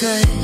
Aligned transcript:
good. 0.00 0.39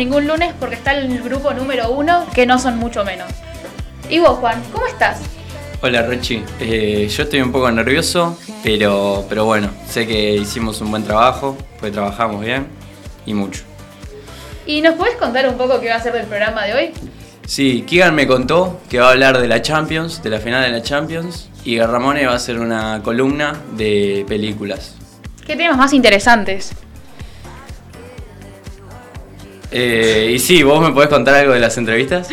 Ningún 0.00 0.26
lunes 0.26 0.54
porque 0.58 0.76
está 0.76 0.94
el 0.94 1.22
grupo 1.22 1.52
número 1.52 1.90
uno, 1.90 2.24
que 2.34 2.46
no 2.46 2.58
son 2.58 2.78
mucho 2.78 3.04
menos. 3.04 3.28
¿Y 4.08 4.18
vos, 4.18 4.38
Juan, 4.38 4.62
cómo 4.72 4.86
estás? 4.86 5.20
Hola, 5.82 6.02
Rochi. 6.02 6.42
Eh, 6.58 7.06
yo 7.14 7.22
estoy 7.24 7.42
un 7.42 7.52
poco 7.52 7.70
nervioso, 7.70 8.38
pero, 8.62 9.26
pero 9.28 9.44
bueno, 9.44 9.68
sé 9.86 10.06
que 10.06 10.36
hicimos 10.36 10.80
un 10.80 10.90
buen 10.90 11.04
trabajo, 11.04 11.54
pues 11.78 11.92
trabajamos 11.92 12.42
bien 12.42 12.66
y 13.26 13.34
mucho. 13.34 13.62
¿Y 14.64 14.80
nos 14.80 14.94
puedes 14.94 15.16
contar 15.16 15.46
un 15.46 15.58
poco 15.58 15.78
qué 15.80 15.90
va 15.90 15.96
a 15.96 16.02
ser 16.02 16.14
del 16.14 16.26
programa 16.26 16.64
de 16.64 16.74
hoy? 16.74 16.90
Sí, 17.46 17.82
Kigan 17.86 18.14
me 18.14 18.26
contó 18.26 18.80
que 18.88 19.00
va 19.00 19.08
a 19.08 19.10
hablar 19.10 19.38
de 19.38 19.48
la 19.48 19.60
Champions, 19.60 20.22
de 20.22 20.30
la 20.30 20.38
final 20.38 20.62
de 20.62 20.70
la 20.70 20.82
Champions, 20.82 21.50
y 21.62 21.78
Ramone 21.78 22.24
va 22.24 22.32
a 22.32 22.36
hacer 22.36 22.58
una 22.58 23.02
columna 23.02 23.54
de 23.72 24.24
películas. 24.26 24.94
¿Qué 25.46 25.56
temas 25.56 25.76
más 25.76 25.92
interesantes? 25.92 26.72
Eh, 29.70 30.32
y 30.34 30.38
sí, 30.38 30.62
¿vos 30.62 30.80
me 30.80 30.92
podés 30.92 31.08
contar 31.08 31.34
algo 31.34 31.52
de 31.52 31.60
las 31.60 31.76
entrevistas? 31.76 32.28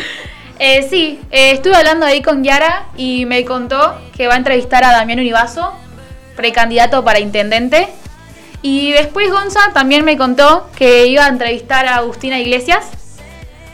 Eh, 0.58 0.86
sí, 0.88 1.20
eh, 1.30 1.52
estuve 1.52 1.76
hablando 1.76 2.04
ahí 2.04 2.20
con 2.20 2.42
Yara 2.42 2.86
y 2.96 3.26
me 3.26 3.44
contó 3.44 3.96
que 4.16 4.26
va 4.26 4.34
a 4.34 4.36
entrevistar 4.38 4.82
a 4.82 4.90
Damián 4.90 5.20
Univaso, 5.20 5.72
precandidato 6.36 7.04
para 7.04 7.20
intendente. 7.20 7.88
Y 8.60 8.90
después 8.90 9.30
Gonza 9.30 9.72
también 9.72 10.04
me 10.04 10.16
contó 10.16 10.68
que 10.76 11.06
iba 11.06 11.24
a 11.24 11.28
entrevistar 11.28 11.86
a 11.86 11.96
Agustina 11.96 12.40
Iglesias 12.40 12.86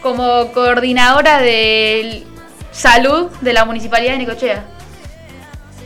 como 0.02 0.52
coordinadora 0.52 1.40
de 1.40 2.24
salud 2.70 3.30
de 3.40 3.54
la 3.54 3.64
municipalidad 3.64 4.12
de 4.12 4.18
Nicochea. 4.18 4.64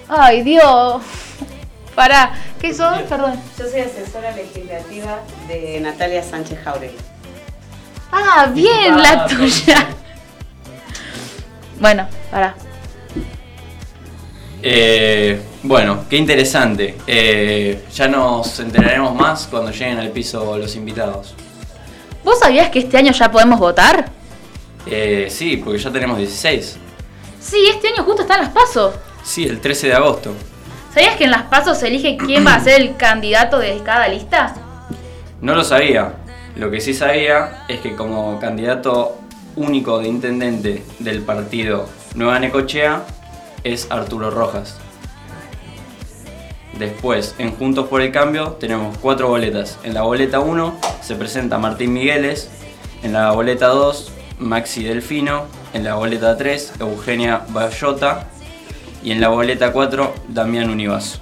Ay, 0.09 0.43
Dios. 0.43 1.03
Para, 1.95 2.33
¿qué 2.61 2.75
sos? 2.75 3.03
Perdón. 3.03 3.41
Yo 3.57 3.69
soy 3.69 3.81
asesora 3.81 4.33
legislativa 4.33 5.21
de 5.47 5.79
Natalia 5.81 6.25
Sánchez 6.25 6.59
Jauregui. 6.65 6.97
Ah, 8.13 8.51
bien, 8.53 8.97
la 9.01 9.27
tuya. 9.27 9.87
Bueno, 11.81 12.09
para. 12.29 12.57
Eh, 14.61 15.41
bueno, 15.63 16.05
qué 16.11 16.17
interesante. 16.17 16.97
Eh, 17.07 17.85
ya 17.95 18.09
nos 18.09 18.59
enteraremos 18.59 19.15
más 19.15 19.47
cuando 19.47 19.71
lleguen 19.71 19.99
al 19.99 20.11
piso 20.11 20.59
los 20.59 20.75
invitados. 20.75 21.35
¿Vos 22.25 22.41
sabías 22.41 22.71
que 22.71 22.81
este 22.81 22.97
año 22.99 23.13
ya 23.13 23.31
podemos 23.31 23.61
votar? 23.61 24.11
Eh, 24.87 25.29
sí, 25.31 25.57
porque 25.59 25.79
ya 25.79 25.91
tenemos 25.93 26.19
16. 26.19 26.77
Sí, 27.41 27.69
este 27.73 27.89
año 27.89 28.03
justo 28.03 28.23
están 28.23 28.41
las 28.41 28.51
pasos. 28.51 28.95
Sí, 29.23 29.45
el 29.45 29.61
13 29.61 29.87
de 29.87 29.95
agosto. 29.95 30.35
¿Sabías 30.93 31.17
que 31.17 31.25
en 31.25 31.31
las 31.31 31.43
pasos 31.45 31.79
se 31.79 31.87
elige 31.89 32.17
quién 32.17 32.45
va 32.45 32.55
a 32.55 32.61
ser 32.61 32.81
el 32.81 32.97
candidato 32.99 33.59
de 33.59 33.81
cada 33.85 34.09
lista? 34.09 34.55
No 35.41 35.55
lo 35.55 35.63
sabía. 35.63 36.15
Lo 36.59 36.73
que 36.73 36.81
sí 36.81 36.93
sabía 36.93 37.65
es 37.69 37.79
que 37.79 37.95
como 37.95 38.41
candidato 38.41 39.17
único 39.55 40.01
de 40.01 40.09
intendente 40.09 40.85
del 40.99 41.23
partido 41.23 41.89
Nueva 42.17 42.41
Necochea 42.41 43.05
es 43.63 43.87
Arturo 43.91 44.31
Rojas. 44.31 44.77
Después, 46.77 47.37
en 47.39 47.55
Juntos 47.55 47.87
por 47.87 48.03
el 48.03 48.11
Cambio, 48.11 48.57
tenemos 48.59 48.99
cuatro 48.99 49.29
boletas. 49.29 49.79
En 49.85 49.95
la 49.95 50.03
boleta 50.03 50.41
1 50.41 50.81
se 51.01 51.15
presenta 51.15 51.59
Martín 51.59 51.93
Migueles, 51.93 52.51
en 53.05 53.13
la 53.13 53.31
boleta 53.31 53.69
2 53.69 54.13
Maxi 54.41 54.83
Delfino, 54.83 55.45
en 55.75 55.85
la 55.85 55.95
boleta 55.95 56.37
3 56.37 56.73
Eugenia 56.81 57.43
Bayota 57.51 58.27
y 59.05 59.13
en 59.13 59.21
la 59.21 59.29
boleta 59.29 59.73
4 59.73 60.13
Damián 60.27 60.71
Univaso. 60.71 61.21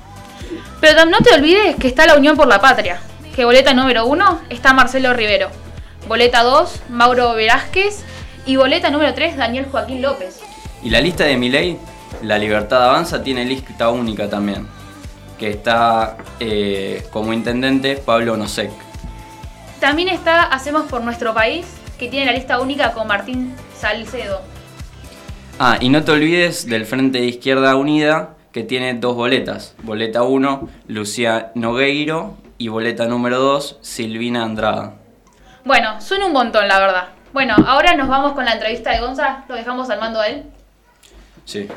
Pero 0.80 1.04
no 1.04 1.18
te 1.18 1.34
olvides 1.34 1.76
que 1.76 1.88
está 1.88 2.06
la 2.06 2.16
Unión 2.16 2.38
por 2.38 2.46
la 2.46 2.58
Patria 2.58 3.00
que 3.36 3.44
boleta 3.44 3.74
número 3.74 4.06
1 4.06 4.40
está 4.48 4.72
Marcelo 4.72 5.12
Rivero, 5.12 5.50
boleta 6.08 6.42
2 6.42 6.84
Mauro 6.88 7.34
Velázquez 7.34 8.02
y 8.46 8.56
boleta 8.56 8.88
número 8.88 9.12
3 9.12 9.36
Daniel 9.36 9.66
Joaquín 9.70 10.00
López. 10.00 10.40
Y 10.82 10.88
la 10.88 11.02
lista 11.02 11.24
de 11.24 11.36
Miley, 11.36 11.76
La 12.22 12.38
Libertad 12.38 12.82
Avanza, 12.82 13.22
tiene 13.22 13.44
lista 13.44 13.90
única 13.90 14.30
también, 14.30 14.66
que 15.38 15.50
está 15.50 16.16
eh, 16.40 17.06
como 17.10 17.34
intendente 17.34 17.96
Pablo 17.98 18.38
Nosek. 18.38 18.70
También 19.80 20.08
está 20.08 20.44
Hacemos 20.44 20.86
por 20.86 21.02
Nuestro 21.02 21.34
País, 21.34 21.66
que 21.98 22.08
tiene 22.08 22.24
la 22.24 22.32
lista 22.32 22.58
única 22.58 22.92
con 22.92 23.06
Martín 23.06 23.54
Salcedo. 23.78 24.40
Ah, 25.58 25.76
y 25.78 25.90
no 25.90 26.02
te 26.04 26.12
olvides 26.12 26.66
del 26.66 26.86
Frente 26.86 27.18
de 27.18 27.26
Izquierda 27.26 27.76
Unida, 27.76 28.30
que 28.50 28.62
tiene 28.62 28.94
dos 28.94 29.14
boletas. 29.14 29.74
Boleta 29.82 30.22
1, 30.22 30.70
Lucía 30.88 31.52
Nogueiro 31.54 32.38
y 32.58 32.68
boleta 32.68 33.06
número 33.06 33.38
2, 33.38 33.78
Silvina 33.80 34.44
Andrada. 34.44 34.94
Bueno, 35.64 36.00
suena 36.00 36.26
un 36.26 36.32
montón, 36.32 36.68
la 36.68 36.78
verdad. 36.78 37.08
Bueno, 37.32 37.54
ahora 37.66 37.94
nos 37.94 38.08
vamos 38.08 38.32
con 38.32 38.44
la 38.44 38.52
entrevista 38.52 38.92
de 38.92 39.00
Gonza. 39.00 39.44
¿Lo 39.48 39.56
dejamos 39.56 39.90
al 39.90 40.00
mando 40.00 40.20
a 40.20 40.28
él? 40.28 40.44
Sí. 41.44 41.68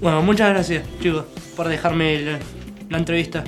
Bueno, 0.00 0.22
muchas 0.22 0.50
gracias, 0.50 0.84
chicos, 1.00 1.24
por 1.56 1.68
dejarme 1.68 2.20
la, 2.20 2.38
la, 2.88 2.98
entrevista. 2.98 3.44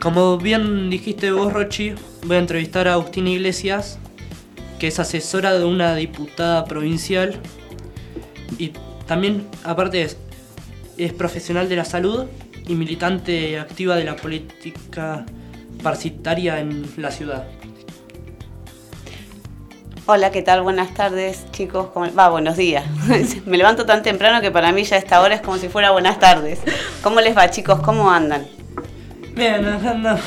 Como 0.00 0.36
bien 0.36 0.90
dijiste 0.90 1.30
vos, 1.30 1.52
Rochi, 1.52 1.94
voy 2.24 2.36
a 2.36 2.40
entrevistar 2.40 2.86
a 2.88 2.94
Agustina 2.94 3.30
Iglesias, 3.30 3.98
que 4.78 4.88
es 4.88 4.98
asesora 4.98 5.54
de 5.54 5.64
una 5.64 5.94
diputada 5.94 6.66
provincial 6.66 7.40
y 8.58 8.72
también, 9.06 9.46
aparte, 9.64 10.02
es, 10.02 10.16
es 10.96 11.12
profesional 11.12 11.68
de 11.68 11.76
la 11.76 11.84
salud 11.84 12.26
y 12.66 12.74
militante 12.74 13.58
activa 13.58 13.96
de 13.96 14.04
la 14.04 14.16
política 14.16 15.26
parasitaria 15.82 16.60
en 16.60 16.86
la 16.96 17.10
ciudad. 17.10 17.44
Hola, 20.06 20.30
¿qué 20.30 20.42
tal? 20.42 20.60
Buenas 20.60 20.92
tardes, 20.92 21.50
chicos. 21.50 21.88
Va, 21.96 22.28
buenos 22.28 22.58
días. 22.58 22.84
Me 23.46 23.56
levanto 23.56 23.86
tan 23.86 24.02
temprano 24.02 24.42
que 24.42 24.50
para 24.50 24.70
mí 24.70 24.84
ya 24.84 24.98
esta 24.98 25.20
hora 25.22 25.34
es 25.34 25.40
como 25.40 25.56
si 25.56 25.68
fuera 25.68 25.92
buenas 25.92 26.18
tardes. 26.18 26.60
¿Cómo 27.02 27.22
les 27.22 27.36
va, 27.36 27.50
chicos? 27.50 27.80
¿Cómo 27.80 28.10
andan? 28.10 28.46
Bien, 29.34 29.64
andamos. 29.86 30.20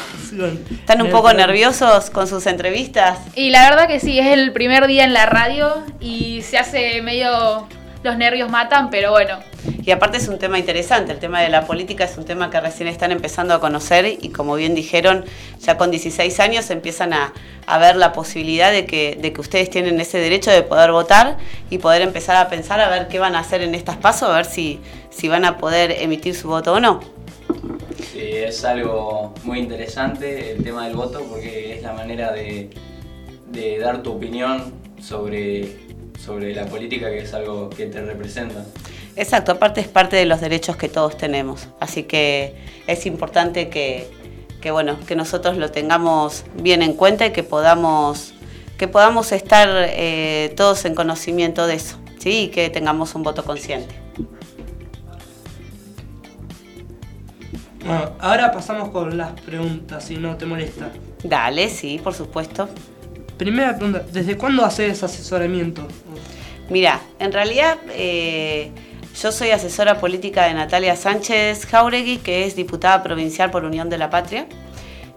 ¿Están 0.71 1.01
un 1.03 1.11
poco 1.11 1.31
nerviosos 1.31 2.09
con 2.09 2.27
sus 2.27 2.47
entrevistas? 2.47 3.19
Y 3.35 3.51
la 3.51 3.69
verdad 3.69 3.87
que 3.87 3.99
sí, 3.99 4.19
es 4.19 4.27
el 4.27 4.51
primer 4.51 4.87
día 4.87 5.03
en 5.03 5.13
la 5.13 5.25
radio 5.25 5.83
y 5.99 6.41
se 6.41 6.57
hace 6.57 7.01
medio 7.01 7.67
los 8.07 8.17
nervios 8.17 8.49
matan, 8.49 8.89
pero 8.89 9.11
bueno. 9.11 9.37
Y 9.83 9.91
aparte 9.91 10.17
es 10.17 10.27
un 10.29 10.39
tema 10.39 10.57
interesante, 10.57 11.11
el 11.11 11.19
tema 11.19 11.41
de 11.41 11.49
la 11.49 11.65
política 11.65 12.05
es 12.05 12.17
un 12.17 12.23
tema 12.23 12.49
que 12.49 12.59
recién 12.59 12.87
están 12.87 13.11
empezando 13.11 13.53
a 13.53 13.59
conocer 13.59 14.05
y 14.05 14.29
como 14.29 14.55
bien 14.55 14.75
dijeron, 14.75 15.25
ya 15.59 15.77
con 15.77 15.91
16 15.91 16.39
años 16.39 16.69
empiezan 16.69 17.13
a, 17.13 17.33
ver 17.79 17.97
la 17.97 18.13
posibilidad 18.13 18.71
de 18.71 18.85
que, 18.85 19.17
de 19.21 19.33
que 19.33 19.41
ustedes 19.41 19.69
tienen 19.69 19.99
ese 19.99 20.19
derecho 20.19 20.51
de 20.51 20.63
poder 20.63 20.93
votar 20.93 21.37
y 21.69 21.79
poder 21.79 22.01
empezar 22.01 22.37
a 22.37 22.47
pensar 22.47 22.79
a 22.79 22.87
ver 22.87 23.09
qué 23.09 23.19
van 23.19 23.35
a 23.35 23.39
hacer 23.39 23.61
en 23.61 23.75
estas 23.75 23.97
pasos, 23.97 24.29
a 24.29 24.35
ver 24.35 24.45
si, 24.45 24.79
si 25.09 25.27
van 25.27 25.43
a 25.43 25.57
poder 25.57 25.91
emitir 25.91 26.33
su 26.33 26.47
voto 26.47 26.73
o 26.73 26.79
no. 26.79 27.01
Sí, 28.13 28.21
es 28.21 28.63
algo 28.63 29.33
muy 29.43 29.59
interesante 29.59 30.53
el 30.53 30.63
tema 30.63 30.85
del 30.85 30.95
voto 30.95 31.25
porque 31.29 31.75
es 31.75 31.83
la 31.83 31.91
manera 31.91 32.31
de, 32.31 32.69
de 33.51 33.79
dar 33.79 34.01
tu 34.01 34.13
opinión 34.13 34.73
sobre 35.01 35.86
sobre 36.27 36.53
la 36.53 36.65
política, 36.65 37.09
que 37.09 37.19
es 37.19 37.33
algo 37.33 37.69
que 37.69 37.85
te 37.85 38.01
representa. 38.01 38.65
Exacto, 39.15 39.53
aparte 39.53 39.79
es 39.79 39.87
parte 39.87 40.17
de 40.17 40.25
los 40.25 40.41
derechos 40.41 40.75
que 40.75 40.89
todos 40.89 41.17
tenemos, 41.17 41.69
así 41.79 42.03
que 42.03 42.53
es 42.85 43.05
importante 43.05 43.69
que, 43.69 44.09
bueno, 44.69 44.99
que 45.07 45.15
nosotros 45.15 45.55
lo 45.55 45.71
tengamos 45.71 46.43
bien 46.61 46.81
en 46.81 46.93
cuenta 46.93 47.25
y 47.25 47.31
que 47.31 47.43
podamos, 47.43 48.33
que 48.77 48.89
podamos 48.89 49.31
estar 49.31 49.69
eh, 49.71 50.53
todos 50.57 50.83
en 50.83 50.93
conocimiento 50.93 51.65
de 51.65 51.75
eso, 51.75 51.97
¿sí? 52.19 52.41
y 52.41 52.47
que 52.49 52.69
tengamos 52.69 53.15
un 53.15 53.23
voto 53.23 53.45
consciente. 53.45 53.95
Bueno, 57.79 58.11
ahora 58.19 58.51
pasamos 58.51 58.89
con 58.89 59.17
las 59.17 59.31
preguntas, 59.39 60.03
si 60.03 60.17
no 60.17 60.35
te 60.35 60.45
molesta. 60.45 60.91
Dale, 61.23 61.69
sí, 61.69 62.01
por 62.03 62.13
supuesto. 62.13 62.67
Primera 63.37 63.75
pregunta, 63.75 64.03
¿desde 64.11 64.35
cuándo 64.35 64.65
haces 64.65 65.03
asesoramiento? 65.03 65.87
Mira, 66.69 66.99
en 67.19 67.31
realidad 67.31 67.77
eh, 67.91 68.71
yo 69.21 69.31
soy 69.31 69.51
asesora 69.51 69.99
política 69.99 70.45
de 70.45 70.55
Natalia 70.55 70.95
Sánchez 70.95 71.67
Jauregui, 71.67 72.17
que 72.17 72.45
es 72.45 72.55
diputada 72.55 73.03
provincial 73.03 73.51
por 73.51 73.63
Unión 73.63 73.89
de 73.89 73.99
la 73.99 74.09
Patria. 74.09 74.47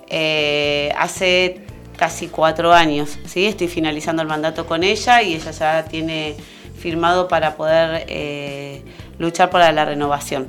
Eh, 0.09 0.93
hace 0.99 1.63
casi 1.97 2.29
cuatro 2.29 2.73
años, 2.73 3.19
¿sí? 3.27 3.47
Estoy 3.47 3.69
finalizando 3.69 4.21
el 4.21 4.29
mandato 4.29 4.67
con 4.67 4.85
ella 4.85 5.23
y 5.23 5.35
ella 5.35 5.51
ya 5.51 5.85
tiene 5.85 6.37
firmado 6.79 7.27
para 7.27 7.57
poder 7.57 8.05
eh, 8.09 8.83
luchar 9.19 9.49
por 9.49 9.61
la 9.61 9.85
renovación. 9.85 10.49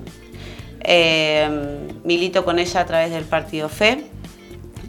milito 2.03 2.43
con 2.43 2.59
ella 2.59 2.81
a 2.81 2.85
través 2.85 3.11
del 3.11 3.23
partido 3.23 3.69
FE, 3.69 4.10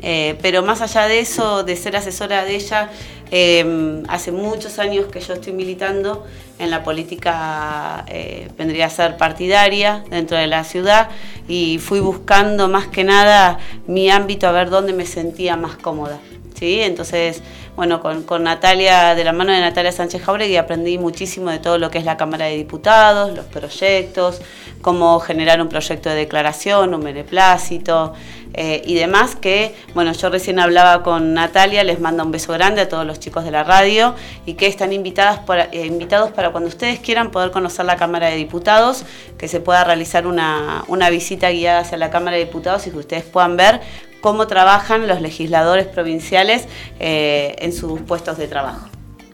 pero 0.03 0.63
más 0.63 0.81
allá 0.83 1.07
de 1.07 1.21
eso, 1.21 1.63
de 1.63 1.77
ser 1.77 1.97
asesora 1.97 2.45
de 2.45 2.57
ella, 2.57 2.91
Em, 3.35 4.03
hace 4.09 4.31
muchos 4.31 4.79
años 4.79 5.07
que 5.07 5.19
yo 5.19 5.33
estoy 5.33 5.55
militando 5.55 6.27
en 6.59 6.71
la 6.71 6.85
política, 6.85 8.05
eh, 8.07 8.49
vendría 8.59 8.85
a 8.85 8.91
ser 8.91 9.17
partidaria 9.17 10.05
dentro 10.11 10.37
de 10.37 10.47
la 10.47 10.65
ciudad 10.65 11.09
y 11.49 11.79
fui 11.79 12.01
buscando 12.01 12.69
más 12.69 12.89
que 12.89 13.05
nada 13.05 13.59
mi 13.87 14.11
ámbito 14.11 14.47
a 14.47 14.53
ver 14.53 14.69
dónde 14.69 14.93
me 14.93 15.07
sentía 15.07 15.57
más 15.57 15.77
cómoda. 15.77 16.21
¿sí? 16.59 16.83
Entonces, 16.83 17.43
bueno, 17.77 18.01
con, 18.01 18.23
con, 18.23 18.43
Natalia, 18.43 19.15
de 19.15 19.25
la 19.25 19.33
mano 19.33 19.53
de 19.53 19.61
Natalia 19.61 19.93
Sánchez 19.93 20.23
Jauregui, 20.23 20.57
aprendí 20.57 20.99
muchísimo 20.99 21.51
de 21.51 21.59
todo 21.59 21.79
lo 21.79 21.91
que 21.91 21.99
es 21.99 22.05
la 22.05 22.17
Cámara 22.17 22.47
de 22.47 22.57
Diputados, 22.57 23.35
los 23.35 23.47
proyectos, 23.47 24.41
cómo 24.83 25.21
generar 25.21 25.61
un 25.63 25.69
proyecto 25.69 26.11
de 26.11 26.17
declaración, 26.17 26.95
un 26.95 27.03
beneplácito, 27.03 28.13
eh, 28.55 28.83
y 28.85 28.95
demás, 28.95 29.35
que, 29.35 29.75
bueno, 29.95 30.13
yo 30.13 30.29
recién 30.29 30.59
hablaba 30.59 31.03
con 31.03 31.33
Natalia, 31.33 31.85
les 31.85 32.01
mando 32.01 32.23
un 32.23 32.33
beso 32.33 32.53
grande 32.53 32.83
a 32.83 32.89
todos 32.89 33.07
los 33.07 33.19
chicos 33.19 33.45
de 33.45 33.51
la 33.51 33.65
radio 33.65 34.15
y 34.45 34.55
que 34.55 34.67
están 34.67 34.93
invitadas 34.93 35.39
para, 35.41 35.65
eh, 35.73 35.87
invitados 35.87 36.33
para 36.33 36.51
cuando 36.51 36.69
ustedes 36.69 37.01
quieran 37.01 37.31
poder 37.31 37.51
conocer 37.51 37.87
la 37.87 37.97
Cámara 37.97 38.29
de 38.29 38.37
Diputados, 38.37 39.05
que 39.39 39.49
se 39.49 39.61
pueda 39.61 39.85
realizar 39.85 40.27
una, 40.27 40.85
visita 41.11 41.51
guiada 41.51 41.81
hacia 41.81 41.97
la 41.97 42.11
Cámara 42.11 42.37
de 42.37 42.45
Diputados 42.45 42.87
y 42.87 42.91
que 42.91 42.99
ustedes 42.99 43.25
puedan 43.25 43.57
ver 43.57 43.81
cómo 44.23 44.47
trabajan 44.47 45.07
los 45.07 45.21
legisladores 45.21 45.87
provinciales 45.87 46.67
eh, 46.99 47.57
en 47.59 47.75
sus 47.75 48.01
puestos 48.01 48.39
de 48.39 48.49
trabajo. 48.49 48.89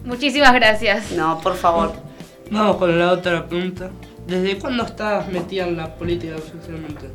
Muchísimas 0.05 0.53
gracias. 0.55 1.13
No, 1.13 1.41
por 1.41 1.55
favor. 1.55 1.93
Vamos 2.51 2.77
con 2.79 2.99
la 2.99 3.13
otra 3.13 3.47
pregunta. 3.47 3.91
¿Desde 4.27 4.59
cuándo 4.59 4.85
estás 4.85 5.29
metida 5.29 5.65
en 5.69 5.77
la 5.77 5.95
política 5.95 6.35
oficialmente? 6.37 7.11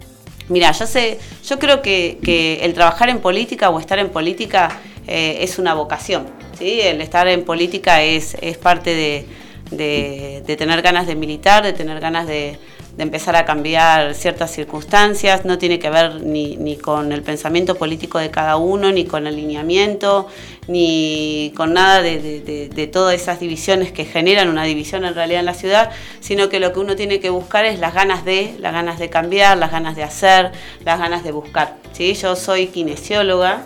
Mira, 0.50 0.72
yo 0.72 0.86
sé, 0.86 1.20
yo 1.46 1.60
creo 1.60 1.82
que, 1.82 2.60
el 2.62 2.74
trabajar 2.74 3.10
en 3.10 3.20
política 3.20 3.70
o 3.70 3.80
estar 3.80 4.00
en 4.00 4.10
política 4.10 4.70
eh, 5.08 5.38
es 5.42 5.58
una 5.58 5.74
vocación. 5.74 6.28
¿sí? 6.58 6.80
El 6.82 7.02
estar 7.02 7.28
en 7.28 7.44
política 7.44 8.04
es, 8.04 8.38
es 8.42 8.58
parte 8.58 8.94
de, 8.94 9.26
de, 9.72 10.56
tener 10.58 10.82
ganas 10.82 11.08
de 11.08 11.16
militar, 11.16 11.64
de 11.64 11.74
tener 11.74 12.00
ganas 12.00 12.28
de, 12.28 12.58
de 12.96 13.04
empezar 13.04 13.36
a 13.36 13.44
cambiar 13.44 14.14
ciertas 14.14 14.52
circunstancias, 14.52 15.46
no 15.46 15.58
tiene 15.58 15.80
que 15.80 15.90
ver 15.90 16.22
ni, 16.22 16.58
ni, 16.58 16.78
con 16.78 17.12
el 17.12 17.24
pensamiento 17.24 17.76
político 17.76 18.20
de 18.20 18.30
cada 18.30 18.58
uno, 18.58 18.92
ni 18.92 19.06
con 19.06 19.26
el 19.26 19.34
alineamiento, 19.34 20.28
ni 20.68 21.52
con 21.56 21.74
nada 21.74 22.04
de, 22.04 22.70
de, 22.70 22.88
todas 22.88 23.16
esas 23.16 23.40
divisiones 23.40 23.92
que 23.92 24.06
generan 24.06 24.48
una 24.48 24.64
división 24.64 25.06
en 25.06 25.16
realidad 25.16 25.40
en 25.40 25.48
la 25.48 25.56
ciudad, 25.56 25.90
sino 26.20 26.50
que 26.50 26.60
lo 26.60 26.72
que 26.72 26.80
uno 26.80 26.96
tiene 26.96 27.20
que 27.20 27.32
buscar 27.32 27.66
es 27.66 27.80
las 27.80 27.96
ganas 27.96 28.26
de, 28.26 28.56
las 28.60 28.74
ganas 28.74 29.00
de 29.00 29.10
cambiar, 29.10 29.58
las 29.58 29.72
ganas 29.72 29.96
de 29.96 30.04
hacer, 30.04 30.52
las 30.86 31.00
ganas 31.00 31.24
de 31.24 31.32
buscar. 31.32 31.78
¿sí? 31.94 32.14
Yo 32.14 32.36
soy 32.36 32.68
kinesióloga, 32.68 33.64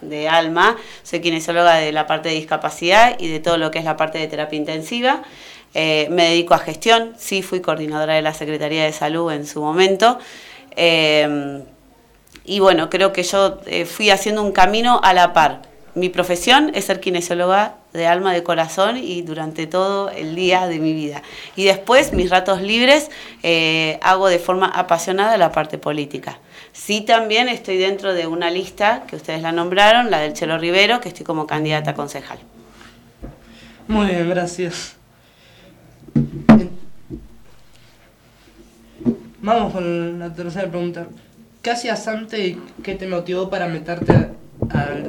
de 0.00 0.28
alma, 0.28 0.76
soy 1.02 1.20
kinesióloga 1.20 1.76
de 1.76 1.92
la 1.92 2.06
parte 2.06 2.28
de 2.28 2.36
discapacidad 2.36 3.16
y 3.18 3.28
de 3.28 3.40
todo 3.40 3.58
lo 3.58 3.70
que 3.70 3.78
es 3.78 3.84
la 3.84 3.96
parte 3.96 4.18
de 4.18 4.28
terapia 4.28 4.56
intensiva. 4.56 5.22
Eh, 5.74 6.08
me 6.10 6.30
dedico 6.30 6.54
a 6.54 6.58
gestión, 6.58 7.14
sí 7.18 7.42
fui 7.42 7.60
coordinadora 7.60 8.14
de 8.14 8.22
la 8.22 8.34
Secretaría 8.34 8.84
de 8.84 8.92
Salud 8.92 9.30
en 9.32 9.46
su 9.46 9.60
momento. 9.60 10.18
Eh, 10.76 11.62
y 12.44 12.60
bueno, 12.60 12.88
creo 12.88 13.12
que 13.12 13.22
yo 13.22 13.60
eh, 13.66 13.84
fui 13.84 14.10
haciendo 14.10 14.42
un 14.42 14.52
camino 14.52 15.00
a 15.02 15.12
la 15.12 15.32
par. 15.32 15.62
Mi 15.94 16.08
profesión 16.08 16.70
es 16.74 16.86
ser 16.86 17.00
kinesióloga 17.00 17.74
de 17.92 18.06
alma, 18.06 18.32
de 18.32 18.42
corazón 18.42 18.96
y 18.96 19.22
durante 19.22 19.66
todo 19.66 20.10
el 20.10 20.34
día 20.34 20.68
de 20.68 20.78
mi 20.78 20.92
vida. 20.92 21.22
Y 21.56 21.64
después, 21.64 22.12
mis 22.12 22.30
ratos 22.30 22.62
libres, 22.62 23.10
hago 24.02 24.28
de 24.28 24.38
forma 24.38 24.66
apasionada 24.66 25.36
la 25.38 25.50
parte 25.50 25.76
política. 25.76 26.38
Sí 26.72 27.00
también 27.00 27.48
estoy 27.48 27.78
dentro 27.78 28.14
de 28.14 28.26
una 28.28 28.50
lista 28.50 29.02
que 29.08 29.16
ustedes 29.16 29.42
la 29.42 29.50
nombraron, 29.50 30.10
la 30.10 30.20
del 30.20 30.34
Chelo 30.34 30.58
Rivero, 30.58 31.00
que 31.00 31.08
estoy 31.08 31.24
como 31.24 31.46
candidata 31.46 31.90
a 31.90 31.94
concejal. 31.94 32.38
Muy 33.88 34.06
bien, 34.06 34.28
gracias. 34.28 34.97
Vamos 39.40 39.72
con 39.72 40.18
la 40.18 40.34
tercera 40.34 40.68
pregunta. 40.68 41.06
¿Qué 41.62 41.70
hacías 41.70 42.06
antes 42.08 42.40
y 42.40 42.58
qué 42.82 42.94
te 42.94 43.06
motivó 43.06 43.48
para 43.48 43.66
meterte 43.66 44.12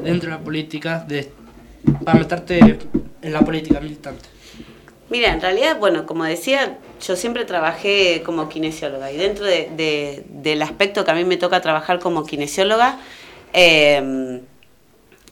dentro 0.03 0.29
de 0.29 0.37
la 0.37 0.43
política, 0.43 1.05
para 2.05 2.19
meterte 2.19 2.79
en 3.21 3.33
la 3.33 3.41
política 3.41 3.79
militante? 3.79 4.29
Mira, 5.09 5.33
en 5.33 5.41
realidad, 5.41 5.77
bueno, 5.79 6.05
como 6.05 6.23
decía, 6.23 6.77
yo 7.05 7.15
siempre 7.15 7.45
trabajé 7.45 8.21
como 8.23 8.47
kinesióloga 8.47 9.11
y 9.11 9.17
dentro 9.17 9.45
de, 9.45 10.23
del 10.29 10.61
aspecto 10.61 11.03
que 11.03 11.11
a 11.11 11.15
mí 11.15 11.25
me 11.25 11.37
toca 11.37 11.61
trabajar 11.61 11.99
como 11.99 12.23
kinesióloga, 12.25 12.99
eh, 13.53 14.41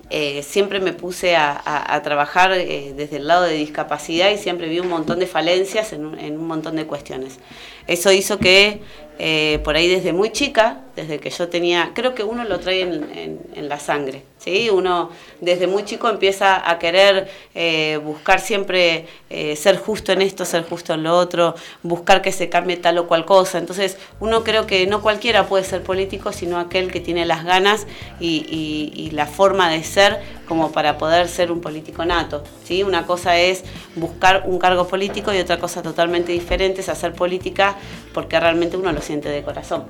eh, 0.10 0.42
siempre 0.44 0.80
me 0.80 0.94
puse 0.94 1.36
a, 1.36 2.02
trabajar 2.04 2.54
eh, 2.54 2.94
desde 2.96 3.18
el 3.18 3.28
lado 3.28 3.44
de 3.44 3.54
discapacidad 3.54 4.30
y 4.30 4.38
siempre 4.38 4.70
vi 4.70 4.80
un 4.80 4.88
montón 4.88 5.20
de 5.20 5.28
falencias 5.28 5.92
en 5.94 6.06
un 6.06 6.48
montón 6.48 6.76
de 6.76 6.86
cuestiones. 6.86 7.40
Eso 7.88 8.12
hizo 8.12 8.38
que 8.38 8.82
eh, 9.20 9.60
por 9.64 9.76
ahí 9.76 9.88
desde 9.88 10.14
muy 10.14 10.32
chica, 10.32 10.82
desde 10.98 11.20
que 11.20 11.30
yo 11.30 11.48
tenía, 11.48 11.92
creo 11.94 12.16
que 12.16 12.24
uno 12.24 12.44
lo 12.44 12.60
trae 12.60 12.82
en, 12.82 13.70
la 13.70 13.80
sangre, 13.80 14.24
¿sí? 14.40 14.70
Uno 14.72 15.12
desde 15.42 15.68
muy 15.68 15.84
chico 15.84 16.10
empieza 16.10 16.70
a 16.70 16.80
querer 16.80 17.30
eh, 17.54 18.00
buscar 18.04 18.40
siempre 18.40 19.06
eh, 19.30 19.56
ser 19.56 19.78
justo 19.78 20.12
en 20.12 20.22
esto, 20.24 20.44
ser 20.44 20.64
justo 20.64 20.94
en 20.94 21.04
lo 21.04 21.16
otro, 21.16 21.54
buscar 21.84 22.22
que 22.24 22.32
se 22.32 22.50
cambie 22.50 22.78
tal 22.78 22.98
o 22.98 23.08
cual 23.08 23.26
cosa. 23.26 23.60
Entonces, 23.60 23.98
uno 24.20 24.44
creo 24.44 24.66
que 24.66 24.88
no 24.88 25.02
cualquiera 25.04 25.48
puede 25.48 25.66
ser 25.66 25.84
político, 25.84 26.32
sino 26.32 26.58
aquel 26.58 26.92
que 26.92 27.00
tiene 27.00 27.26
las 27.26 27.44
ganas 27.44 27.86
y, 28.20 29.10
la 29.12 29.26
forma 29.26 29.70
de 29.70 29.84
ser 29.84 30.20
como 30.48 30.72
para 30.72 30.98
poder 30.98 31.28
ser 31.28 31.52
un 31.52 31.62
político 31.62 32.06
nato, 32.06 32.44
¿sí? 32.64 32.84
Una 32.84 33.06
cosa 33.06 33.38
es 33.38 33.64
buscar 33.96 34.44
un 34.46 34.60
cargo 34.60 34.88
político 34.88 35.34
y 35.34 35.40
otra 35.40 35.60
cosa 35.60 35.82
totalmente 35.82 36.32
diferente 36.32 36.82
es 36.82 36.90
hacer 36.90 37.14
política 37.14 37.76
porque 38.14 38.40
realmente 38.40 38.78
uno 38.78 38.92
lo 38.92 39.02
siente 39.02 39.30
de 39.30 39.44
corazón. 39.44 39.86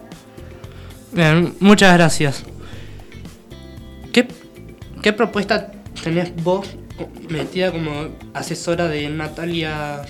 Bien, 1.11 1.55
muchas 1.59 1.93
gracias. 1.93 2.43
¿Qué, 4.11 4.27
qué 5.01 5.13
propuesta 5.13 5.71
tenés 6.03 6.35
vos 6.43 6.67
metida 7.29 7.71
como 7.71 7.91
asesora 8.33 8.87
de 8.87 9.09
Natalia 9.09 10.01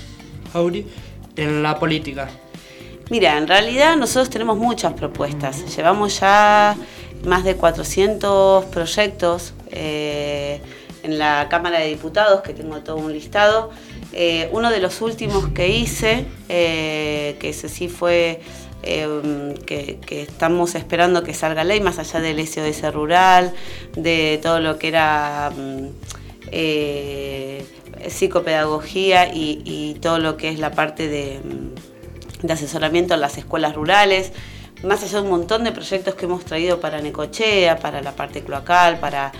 Auri 0.54 0.88
en 1.36 1.63
la 1.63 1.77
política? 1.80 2.30
Mira, 3.10 3.38
en 3.38 3.48
realidad 3.48 3.96
nosotros 3.96 4.30
tenemos 4.30 4.58
muchas 4.58 4.94
propuestas. 4.94 5.75
Llevamos 5.75 6.20
ya 6.20 6.75
más 7.24 7.44
de 7.44 7.56
400 7.56 8.66
proyectos 8.66 9.54
eh, 9.72 10.60
en 11.04 11.18
la 11.18 11.48
Cámara 11.50 11.80
de 11.80 11.88
Diputados, 11.88 12.42
que 12.42 12.54
tengo 12.54 12.80
todo 12.82 12.98
un 12.98 13.13
listado. 13.13 13.72
Eh, 14.12 14.50
uno 14.51 14.72
de 14.72 14.80
los 14.80 15.01
últimos 15.01 15.50
que 15.50 15.70
hice, 15.70 16.25
eh, 16.50 17.38
que 17.39 17.50
ese 17.50 17.70
sí 17.70 17.88
fue 17.88 18.42
Em, 18.84 19.55
que, 19.55 20.00
estamos 20.10 20.75
esperando 20.75 21.24
que 21.24 21.34
salga 21.34 21.63
ley, 21.63 21.81
más 21.81 21.98
allá 22.00 22.19
del 22.19 22.39
SOS 22.46 22.93
rural, 22.93 23.53
de 23.96 24.39
todo 24.41 24.60
lo 24.60 24.77
que 24.77 24.88
era 24.89 25.51
mm, 25.55 25.88
eh, 26.51 27.65
psicopedagogía 28.07 29.34
y, 29.34 29.98
todo 30.01 30.19
lo 30.19 30.38
que 30.38 30.50
es 30.50 30.60
la 30.60 30.72
parte 30.72 31.41
mm, 31.43 32.46
de, 32.46 32.53
asesoramiento 32.53 33.15
en 33.15 33.22
las 33.22 33.38
escuelas 33.38 33.75
rurales 33.75 34.31
más 34.84 35.01
allá 35.03 35.17
de 35.17 35.24
un 35.24 35.31
montón 35.31 35.63
de 35.63 35.72
proyectos 35.72 36.13
que 36.13 36.25
hemos 36.25 36.46
traído 36.46 36.79
para 36.79 37.01
Necochea, 37.01 37.79
para 37.79 38.00
la 38.03 38.12
parte 38.12 38.43
cloacal, 38.43 39.00
para, 39.00 39.31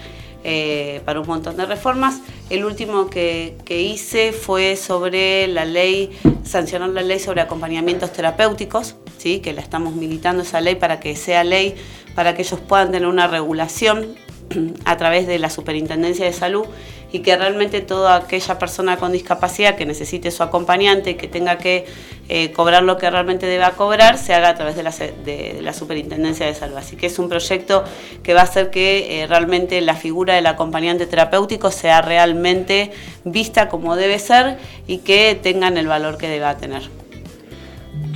eh, 0.44 1.00
para 1.06 1.20
un 1.22 1.28
montón 1.28 1.56
de 1.58 1.66
reformas. 1.68 2.22
El 2.50 2.66
último 2.66 3.08
que, 3.08 3.56
que, 3.64 3.80
hice 3.80 4.32
fue 4.32 4.76
sobre 4.76 5.48
la 5.48 5.64
ley, 5.64 6.10
sancionar 6.44 6.90
la 6.90 7.04
ley 7.04 7.20
sobre 7.20 7.42
acompañamientos 7.42 8.12
terapéuticos, 8.14 8.96
que 9.18 9.54
la 9.54 9.62
estamos 9.62 9.96
militando 9.96 10.44
esa 10.44 10.62
ley 10.62 10.76
para 10.76 11.00
que 11.00 11.16
sea 11.16 11.44
ley, 11.44 11.76
para 12.16 12.36
que 12.36 12.44
ellos 12.44 12.60
puedan 12.60 12.92
tener 12.92 13.08
una 13.08 13.28
regulación 13.28 14.16
a 14.86 14.98
través 14.98 15.28
de 15.28 15.40
la 15.40 15.50
Superintendencia 15.50 16.26
de 16.26 16.34
Salud 16.34 16.66
y 17.12 17.20
que 17.20 17.38
realmente 17.38 17.82
toda 17.82 18.16
aquella 18.16 18.60
persona 18.60 18.98
con 18.98 19.12
discapacidad 19.12 19.76
que 19.76 19.86
necesite 19.86 20.30
su 20.30 20.44
acompañante, 20.44 21.16
que 21.16 21.28
tenga 21.28 21.58
que 21.58 21.86
eh, 22.28 22.52
cobrar 22.52 22.84
lo 22.84 22.98
que 22.98 23.10
realmente 23.10 23.46
deba 23.46 23.72
cobrar, 23.72 24.18
se 24.18 24.34
haga 24.34 24.50
a 24.50 24.56
través 24.56 24.76
de 24.76 24.84
la, 24.84 24.92
de, 24.92 25.60
la 25.62 25.74
Superintendencia 25.74 26.46
de 26.46 26.54
Salud. 26.54 26.76
Así 26.76 26.96
que 26.98 27.08
es 27.08 27.18
un 27.18 27.30
proyecto 27.30 27.86
que 28.24 28.34
va 28.34 28.42
a 28.42 28.44
hacer 28.44 28.70
que 28.70 29.22
eh, 29.22 29.28
realmente 29.28 29.80
la 29.82 29.96
figura 29.96 30.36
del 30.36 30.48
acompañante 30.48 31.06
terapéutico 31.06 31.72
sea 31.72 32.02
realmente 32.02 32.92
vista 33.24 33.70
como 33.70 33.96
debe 33.96 34.20
ser 34.20 34.58
y 34.86 35.00
que 35.00 35.40
tengan 35.42 35.78
el 35.78 35.88
valor 35.88 36.18
que 36.18 36.28
deba 36.28 36.58
tener. 36.58 36.84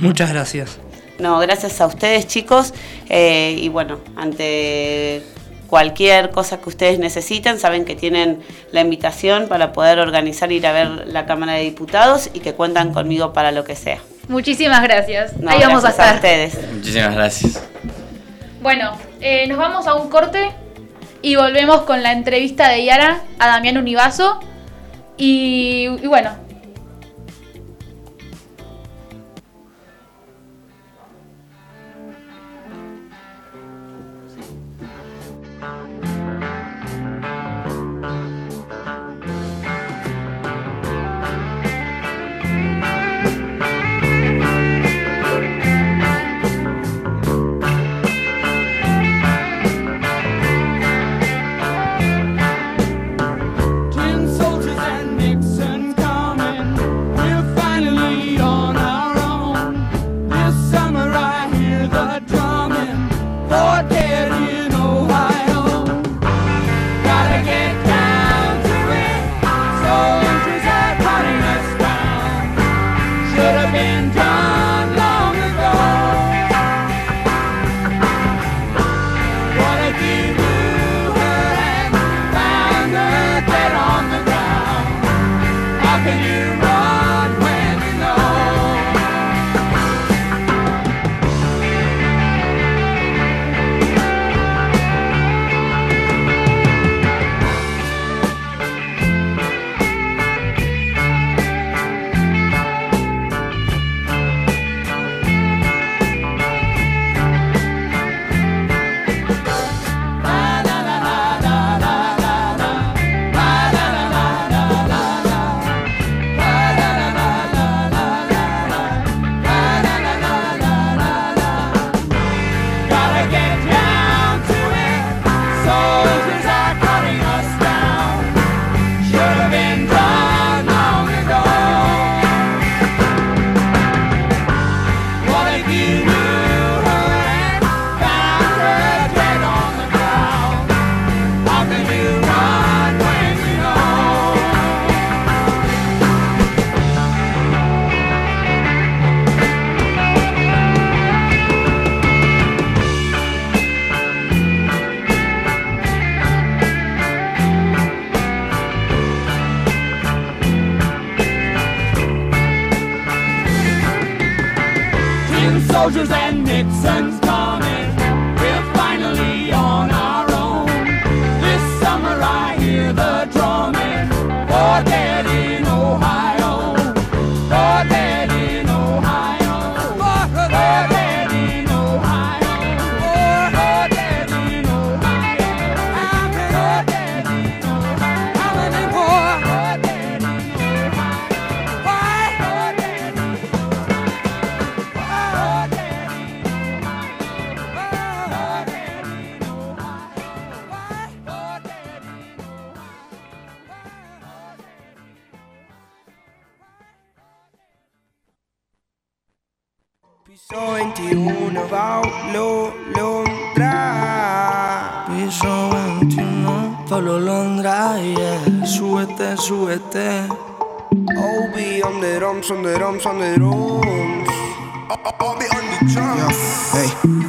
Muchas 0.00 0.32
gracias. 0.32 0.78
No, 1.22 1.38
gracias 1.38 1.80
a 1.80 1.86
ustedes 1.86 2.26
chicos 2.26 2.74
eh, 3.08 3.54
y 3.56 3.68
bueno, 3.68 4.00
ante 4.16 5.22
cualquier 5.68 6.30
cosa 6.30 6.60
que 6.60 6.68
ustedes 6.68 6.98
necesiten, 6.98 7.60
saben 7.60 7.84
que 7.84 7.94
tienen 7.94 8.40
la 8.72 8.80
invitación 8.80 9.46
para 9.46 9.72
poder 9.72 10.00
organizar 10.00 10.50
ir 10.50 10.66
a 10.66 10.72
ver 10.72 11.06
la 11.06 11.24
Cámara 11.24 11.52
de 11.52 11.62
Diputados 11.62 12.28
y 12.34 12.40
que 12.40 12.54
cuentan 12.54 12.92
conmigo 12.92 13.32
para 13.32 13.52
lo 13.52 13.62
que 13.62 13.76
sea. 13.76 14.00
Muchísimas 14.26 14.82
gracias. 14.82 15.34
Ahí 15.46 15.60
vamos 15.60 15.84
a 15.84 15.90
estar. 15.90 16.16
ustedes. 16.16 16.58
Muchísimas 16.74 17.14
gracias. 17.14 17.62
Bueno, 18.60 18.98
eh, 19.20 19.46
nos 19.46 19.58
vamos 19.58 19.86
a 19.86 19.94
un 19.94 20.10
corte 20.10 20.50
y 21.22 21.36
volvemos 21.36 21.82
con 21.82 22.02
la 22.02 22.10
entrevista 22.10 22.68
de 22.68 22.84
Yara 22.84 23.20
a 23.38 23.46
Damián 23.46 23.78
Univaso. 23.78 24.40
y 25.16 25.86
bueno, 26.04 26.30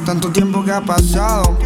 tanto 0.04 0.30
tiempo 0.30 0.64
que 0.64 0.70
ha 0.70 0.80
pasado. 0.80 1.56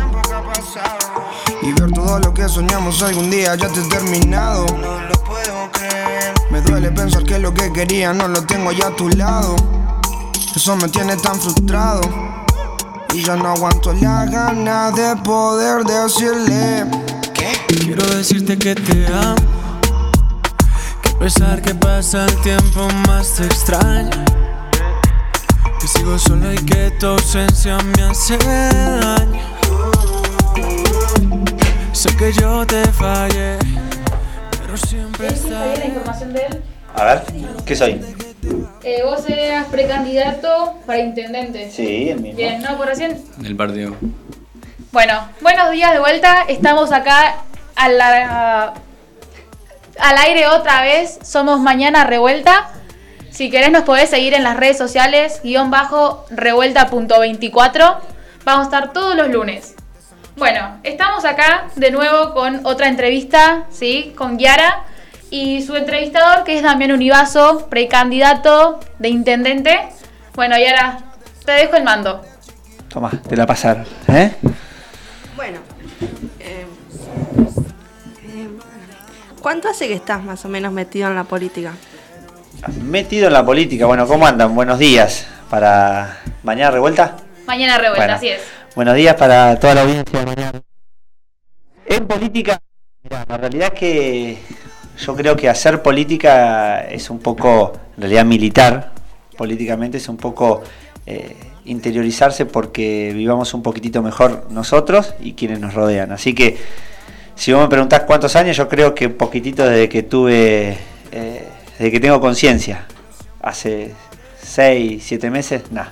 Y 1.61 1.73
ver 1.73 1.90
todo 1.93 2.19
lo 2.21 2.33
que 2.33 2.49
soñamos 2.49 3.02
algún 3.02 3.31
día 3.31 3.57
ya 3.57 3.69
te 3.69 3.81
he 3.81 3.88
terminado. 3.88 4.64
No 4.67 5.00
lo 5.00 5.14
puedo 5.25 5.71
creer. 5.73 6.33
Me 6.50 6.62
duele 6.62 6.90
pensar 6.93 7.25
que 7.25 7.38
lo 7.38 7.52
que 7.52 7.71
quería 7.73 8.14
no 8.14 8.26
lo 8.28 8.43
tengo 8.45 8.73
ya 8.73 8.87
a 8.87 8.97
tu 8.97 9.09
lado. 9.11 9.55
Eso 10.57 10.76
me 10.76 10.88
tiene 10.88 11.17
tan 11.17 11.38
frustrado. 11.38 12.00
Y 13.12 13.23
ya 13.23 13.37
no 13.37 13.49
aguanto 13.49 13.93
la 13.93 14.25
gana 14.25 14.90
de 14.93 15.14
poder 15.17 15.85
decirle 15.85 16.87
que 17.35 17.76
quiero 17.76 18.07
decirte 18.07 18.59
que 18.59 18.75
te 18.75 19.07
amo. 19.09 19.58
Pesar 21.18 21.60
que 21.60 21.75
pasa 21.75 22.26
el 22.26 22.40
tiempo 22.42 22.88
más 23.06 23.34
te 23.34 23.44
extraño 23.44 24.25
que 25.80 25.87
sigo 25.88 26.18
solo 26.18 26.52
y 26.52 26.56
que 26.56 26.90
tu 26.98 27.06
ausencia 27.06 27.76
me 27.78 28.02
hace 28.04 28.37
daño. 28.38 29.40
Sé 31.92 32.16
que 32.16 32.32
yo 32.32 32.66
te 32.66 32.84
fallé, 32.92 33.58
pero 34.60 34.76
siempre 34.76 35.28
está. 35.28 35.66
la 35.76 35.84
información 35.84 36.32
de 36.32 36.46
él? 36.46 36.62
A 36.94 37.04
ver, 37.04 37.22
¿qué 37.64 37.76
soy? 37.76 38.00
Eh, 38.82 39.02
vos 39.04 39.28
eras 39.28 39.66
precandidato 39.66 40.75
para 40.87 41.00
intendente. 41.00 41.70
Sí, 41.70 42.10
el 42.10 42.20
mismo. 42.20 42.37
Bien, 42.37 42.62
¿no? 42.62 42.76
Por 42.76 42.87
recién. 42.87 43.22
Del 43.38 43.56
partido. 43.56 43.94
Bueno, 44.92 45.28
buenos 45.40 45.70
días 45.70 45.92
de 45.92 45.98
vuelta. 45.98 46.44
Estamos 46.48 46.92
acá 46.92 47.42
a 47.76 47.88
la 47.88 48.75
al 50.00 50.19
aire 50.19 50.47
otra 50.49 50.83
vez. 50.83 51.19
Somos 51.23 51.61
Mañana 51.61 52.05
Revuelta. 52.05 52.69
Si 53.31 53.50
querés 53.50 53.71
nos 53.71 53.83
podés 53.83 54.11
seguir 54.11 54.35
en 54.35 54.43
las 54.43 54.57
redes 54.57 54.78
sociales, 54.78 55.40
guion 55.45 55.71
bajo 55.71 56.25
revuelta.24. 56.31 57.97
Vamos 58.45 58.61
a 58.61 58.64
estar 58.64 58.93
todos 58.93 59.14
los 59.14 59.28
lunes. 59.28 59.75
Bueno, 60.37 60.78
estamos 60.83 61.25
acá 61.25 61.69
de 61.76 61.90
nuevo 61.90 62.33
con 62.33 62.64
otra 62.64 62.88
entrevista, 62.88 63.64
¿sí? 63.71 64.14
Con 64.17 64.38
Yara 64.38 64.85
y 65.31 65.62
su 65.62 65.76
entrevistador 65.76 66.45
que 66.45 66.57
es 66.57 66.62
Damián 66.62 66.93
Univaso, 66.93 67.67
precandidato 67.69 68.81
de 68.99 69.09
intendente. 69.09 69.78
Bueno, 70.35 70.57
Yara, 70.59 70.99
te 71.45 71.52
dejo 71.52 71.76
el 71.76 71.85
mando. 71.85 72.25
Toma, 72.88 73.11
te 73.28 73.37
la 73.37 73.47
pasaron. 73.47 73.87
¿eh? 74.09 74.35
Bueno, 75.37 75.59
¿cuánto 79.49 79.71
hace 79.71 79.88
que 79.88 79.95
estás 79.95 80.23
más 80.23 80.45
o 80.45 80.49
menos 80.50 80.75
metido 80.75 81.09
en 81.09 81.14
la 81.14 81.25
política? 81.25 81.73
Metido 82.83 83.28
en 83.28 83.33
la 83.33 83.47
política. 83.47 83.87
Bueno, 83.87 84.07
¿cómo 84.07 84.26
andan? 84.26 84.55
Buenos 84.55 84.78
días 84.78 85.26
para 85.49 86.21
Mañana 86.43 86.71
Revuelta. 86.71 87.17
Mañana 87.47 87.78
Revuelta, 87.78 87.97
Bueno. 87.99 88.12
así 88.12 88.28
es. 88.28 88.43
Buenos 88.76 88.95
días 88.95 89.14
para 89.14 89.59
toda 89.59 89.76
la 89.76 89.81
audiencia 89.81 90.21
de 90.21 90.26
Mañana. 90.26 90.61
En 91.87 92.07
política, 92.07 92.61
mira, 93.02 93.25
la 93.26 93.38
realidad 93.38 93.73
es 93.73 93.81
que 93.81 94.38
yo 94.99 95.17
creo 95.17 95.35
que 95.35 95.49
hacer 95.49 95.83
política 95.83 96.83
es 96.83 97.09
un 97.09 97.19
poco, 97.19 97.73
en 97.97 98.02
realidad 98.02 98.26
militar, 98.26 98.93
políticamente 99.35 99.97
es 99.97 100.11
un 100.11 100.19
poco 100.19 100.62
eh, 101.07 101.37
interiorizarse 101.64 102.45
porque 102.45 103.12
vivamos 103.14 103.55
un 103.55 103.62
poquitito 103.62 104.02
mejor 104.02 104.49
nosotros 104.50 105.14
y 105.21 105.33
quienes 105.33 105.59
nos 105.59 105.73
rodean. 105.73 106.12
Así 106.12 106.35
que 106.35 106.59
si 107.38 107.52
vos 107.52 107.62
me 107.62 107.68
preguntás 107.68 108.00
cuántos 108.00 108.35
años, 108.35 108.57
yo 108.57 108.68
creo 108.68 108.92
que 108.97 109.07
un 109.07 109.14
poquitito 109.14 109.64
desde 109.64 109.88
que 109.88 110.02
tuve, 110.02 110.76
eh, 111.12 111.45
desde 111.78 111.92
que 111.92 112.00
tengo 112.00 112.21
conciencia. 112.21 112.85
Hace 113.40 113.95
6, 114.42 115.00
7 115.07 115.30
meses, 115.30 115.62
no, 115.71 115.85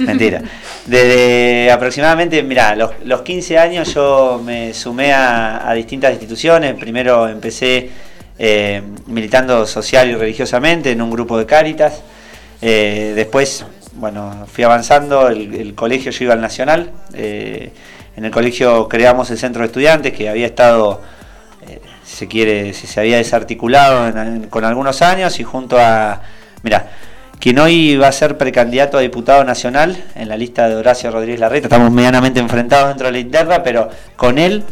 mentira. 0.00 0.42
Desde 0.86 1.70
aproximadamente, 1.70 2.42
mira, 2.42 2.74
los, 2.74 2.90
los 3.04 3.22
15 3.22 3.56
años 3.56 3.94
yo 3.94 4.42
me 4.44 4.74
sumé 4.74 5.12
a, 5.12 5.72
distintas 5.74 6.10
instituciones. 6.10 6.74
Primero 6.74 7.28
empecé 7.28 7.88
eh, 8.36 8.82
militando 9.06 9.64
social 9.66 10.10
y 10.10 10.16
religiosamente 10.16 10.90
en 10.90 11.02
un 11.02 11.10
grupo 11.12 11.38
de 11.38 11.46
Cáritas. 11.46 12.02
Eh, 12.60 13.12
después, 13.14 13.64
bueno, 13.92 14.44
fui 14.52 14.64
avanzando, 14.64 15.28
el, 15.28 15.72
colegio 15.76 16.10
yo 16.10 16.24
iba 16.24 16.34
al 16.34 16.40
Nacional. 16.40 16.90
En 18.20 18.26
el 18.26 18.30
colegio 18.30 18.86
creamos 18.86 19.30
el 19.30 19.38
centro 19.38 19.62
de 19.62 19.68
estudiantes 19.68 20.12
que 20.12 20.28
había 20.28 20.44
estado, 20.44 21.00
eh, 21.66 21.80
si 22.04 22.16
se 22.16 22.28
quiere, 22.28 22.74
si 22.74 22.86
se 22.86 23.00
había 23.00 23.16
desarticulado 23.16 24.08
en- 24.08 24.42
con 24.50 24.62
algunos 24.66 25.00
años 25.00 25.40
y 25.40 25.42
junto 25.42 25.78
a, 25.78 26.20
mira, 26.62 26.90
quien 27.38 27.58
hoy 27.58 27.96
va 27.96 28.08
a 28.08 28.12
ser 28.12 28.36
precandidato 28.36 28.98
a 28.98 29.00
diputado 29.00 29.42
nacional 29.42 30.04
en 30.14 30.28
la 30.28 30.36
lista 30.36 30.68
de 30.68 30.74
Horacio 30.76 31.10
Rodríguez 31.10 31.40
Larreta, 31.40 31.68
estamos 31.68 31.90
medianamente 31.90 32.40
enfrentados 32.40 32.88
dentro 32.88 33.06
de 33.06 33.12
la 33.14 33.18
interna, 33.20 33.62
pero 33.62 33.88
con 34.16 34.36
él, 34.36 34.64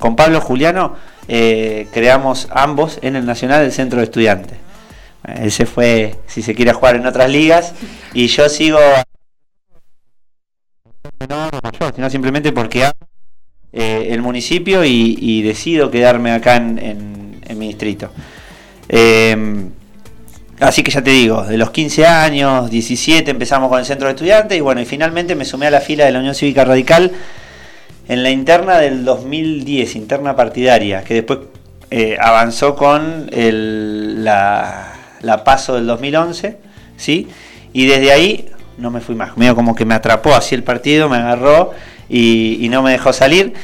con 0.00 0.16
Pablo 0.16 0.40
Juliano, 0.40 0.96
eh, 1.28 1.86
creamos 1.92 2.48
ambos 2.50 2.98
en 3.02 3.14
el 3.14 3.24
Nacional 3.24 3.62
el 3.62 3.70
centro 3.70 3.98
de 4.00 4.04
estudiantes. 4.06 4.58
Él 5.40 5.52
se 5.52 5.64
fue, 5.64 6.16
si 6.26 6.42
se 6.42 6.56
quiere, 6.56 6.72
jugar 6.72 6.96
en 6.96 7.06
otras 7.06 7.30
ligas 7.30 7.72
y 8.14 8.26
yo 8.26 8.48
sigo 8.48 8.80
no, 11.28 11.50
no 11.50 11.60
mayor, 11.62 11.94
sino 11.94 12.10
simplemente 12.10 12.52
porque 12.52 12.84
amo 12.84 12.94
eh, 13.72 14.08
el 14.10 14.22
municipio 14.22 14.84
y, 14.84 15.42
decido 15.42 15.90
quedarme 15.90 16.32
acá 16.32 16.56
en, 16.56 16.78
en- 16.78 17.58
mi 17.58 17.68
distrito. 17.68 18.10
Eh, 18.88 19.66
así 20.60 20.82
que 20.82 20.90
ya 20.90 21.02
te 21.02 21.10
digo, 21.10 21.44
de 21.44 21.56
los 21.56 21.70
15 21.70 22.06
años, 22.06 22.70
17 22.70 23.30
empezamos 23.30 23.68
con 23.68 23.78
el 23.78 23.86
centro 23.86 24.08
de 24.08 24.14
estudiantes 24.14 24.58
y 24.58 24.60
bueno, 24.60 24.80
y 24.80 24.84
finalmente 24.84 25.34
me 25.34 25.44
sumé 25.44 25.66
a 25.66 25.70
la 25.70 25.80
fila 25.80 26.04
de 26.04 26.12
la 26.12 26.18
Unión 26.18 26.34
Cívica 26.34 26.64
Radical 26.64 27.12
en 28.08 28.22
la 28.22 28.30
interna 28.30 28.78
del 28.78 29.04
2010, 29.04 29.96
interna 29.96 30.36
partidaria, 30.36 31.02
que 31.04 31.14
después 31.14 31.38
eh, 31.90 32.16
avanzó 32.20 32.74
con 32.76 33.28
el- 33.32 34.24
la, 34.24 34.92
la 35.22 35.44
paso 35.44 35.74
del 35.76 35.86
2011, 35.86 36.56
¿sí? 36.96 37.28
Y 37.72 37.86
desde 37.86 38.12
ahí 38.12 38.48
no 38.78 38.90
me 38.90 39.00
fui 39.00 39.14
más, 39.14 39.36
medio 39.36 39.54
como 39.54 39.74
que 39.74 39.84
me 39.84 39.94
atrapó 39.94 40.34
así 40.34 40.54
el 40.54 40.62
partido, 40.62 41.08
me 41.08 41.16
agarró 41.16 41.72
y, 42.08 42.66
no 42.70 42.82
me 42.82 42.92
dejó 42.92 43.12
salir. 43.12 43.54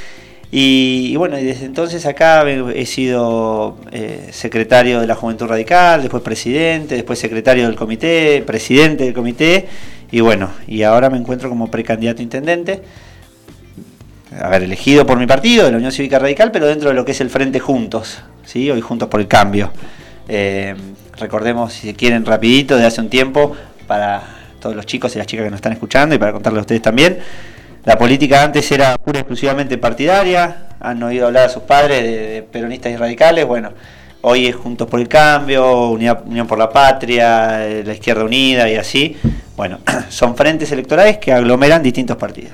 Y, 0.55 1.17
bueno, 1.17 1.39
y 1.39 1.45
desde 1.45 1.65
entonces 1.65 2.05
acá 2.05 2.45
he 2.49 2.85
sido 2.85 3.79
eh, 3.91 4.29
secretario 4.33 5.01
de 5.01 5.07
la 5.07 5.15
Juventud 5.15 5.47
Radical, 5.47 6.03
después 6.03 6.23
presidente, 6.23 6.95
después 6.95 7.19
secretario 7.19 7.67
del 7.67 7.75
comité, 7.75 8.43
presidente 8.47 9.05
del 9.05 9.15
comité, 9.15 9.67
y 10.11 10.21
bueno, 10.21 10.51
y 10.67 10.83
ahora 10.83 11.09
me 11.09 11.17
encuentro 11.17 11.49
como 11.49 11.71
precandidato 11.71 12.21
intendente 12.21 12.83
a 14.41 14.49
ver, 14.49 14.63
elegido 14.63 15.07
por 15.07 15.19
mi 15.19 15.27
partido, 15.27 15.65
de 15.65 15.73
la 15.73 15.77
Unión 15.77 15.93
Cívica 15.93 16.19
Radical, 16.19 16.51
pero 16.51 16.67
dentro 16.67 16.89
de 16.89 16.95
lo 16.95 17.05
que 17.05 17.13
es 17.13 17.21
el 17.21 17.31
Frente 17.31 17.61
Juntos, 17.61 18.23
¿sí? 18.45 18.71
Hoy 18.71 18.81
Juntos 18.81 19.09
por 19.09 19.21
el 19.21 19.29
Cambio. 19.29 19.71
Eh, 20.29 20.75
recordemos, 21.19 21.73
si 21.73 21.93
quieren, 21.95 22.25
rapidito, 22.25 22.77
de 22.77 22.87
hace 22.87 23.01
un 23.01 23.09
tiempo, 23.09 23.55
para 23.87 24.23
todos 24.63 24.75
los 24.75 24.87
chicos 24.87 25.15
y 25.15 25.19
las 25.19 25.27
chicas 25.27 25.45
que 25.45 25.51
nos 25.51 25.59
están 25.59 25.73
escuchando 25.73 26.15
y 26.15 26.19
para 26.19 26.33
contarles 26.33 26.61
a 26.61 26.63
ustedes 26.63 26.81
también, 26.81 27.19
la 27.85 27.99
política 27.99 28.43
antes 28.43 28.71
era 28.71 28.97
pura 28.97 29.19
y 29.19 29.21
exclusivamente 29.21 29.77
partidaria, 29.77 30.69
han 30.81 31.03
oído 31.03 31.27
hablar 31.27 31.47
a 31.47 31.49
sus 31.49 31.65
padres 31.65 32.03
de, 32.03 32.47
peronistas 32.51 32.93
y 32.93 32.97
radicales, 32.97 33.45
bueno, 33.45 33.73
hoy 34.23 34.47
es 34.47 34.55
Juntos 34.55 34.89
por 34.89 35.01
el 35.01 35.09
Cambio, 35.09 35.91
Unión 35.91 36.47
por 36.47 36.59
la 36.59 36.71
Patria, 36.71 37.67
eh, 37.67 37.83
la 37.85 37.93
Izquierda 37.93 38.25
Unida 38.25 38.71
y 38.71 38.77
así, 38.77 39.17
bueno, 39.57 39.81
son 40.09 40.37
frentes 40.37 40.71
electorales 40.71 41.19
que 41.19 41.33
aglomeran 41.33 41.83
distintos 41.83 42.17
partidos. 42.17 42.53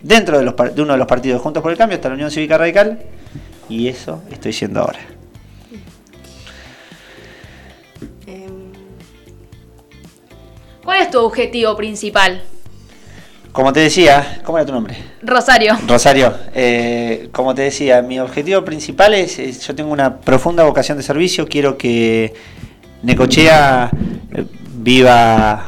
Dentro 0.00 0.38
de, 0.38 0.44
los, 0.44 0.56
de 0.56 0.82
uno 0.82 0.94
de 0.94 0.98
los 0.98 1.06
partidos 1.06 1.40
Juntos 1.40 1.62
por 1.62 1.70
el 1.70 1.78
Cambio 1.78 1.96
está 1.96 2.08
la 2.08 2.14
Unión 2.14 2.30
Cívica 2.30 2.58
Radical 2.58 2.98
y 3.68 3.88
eso 3.88 4.22
estoy 4.30 4.52
siendo 4.52 4.80
ahora. 4.80 4.98
¿Cuál 10.84 11.02
es 11.02 11.10
tu 11.10 11.18
objetivo 11.20 11.76
principal? 11.76 12.42
Como 13.52 13.72
te 13.72 13.80
decía, 13.80 14.40
¿cómo 14.44 14.58
era 14.58 14.66
tu 14.66 14.72
nombre? 14.72 14.96
Rosario. 15.22 15.76
Rosario, 15.86 16.34
eh, 16.54 17.28
como 17.32 17.54
te 17.54 17.62
decía, 17.62 18.00
mi 18.00 18.18
objetivo 18.18 18.64
principal 18.64 19.12
es, 19.14 19.38
es- 19.38 19.66
yo 19.66 19.74
tengo 19.74 19.92
una 19.92 20.16
profunda 20.20 20.64
vocación 20.64 20.96
de 20.96 21.04
servicio, 21.04 21.46
quiero 21.46 21.76
que 21.76 22.32
Necochea 23.02 23.90
eh, 24.34 24.44
viva 24.74 25.66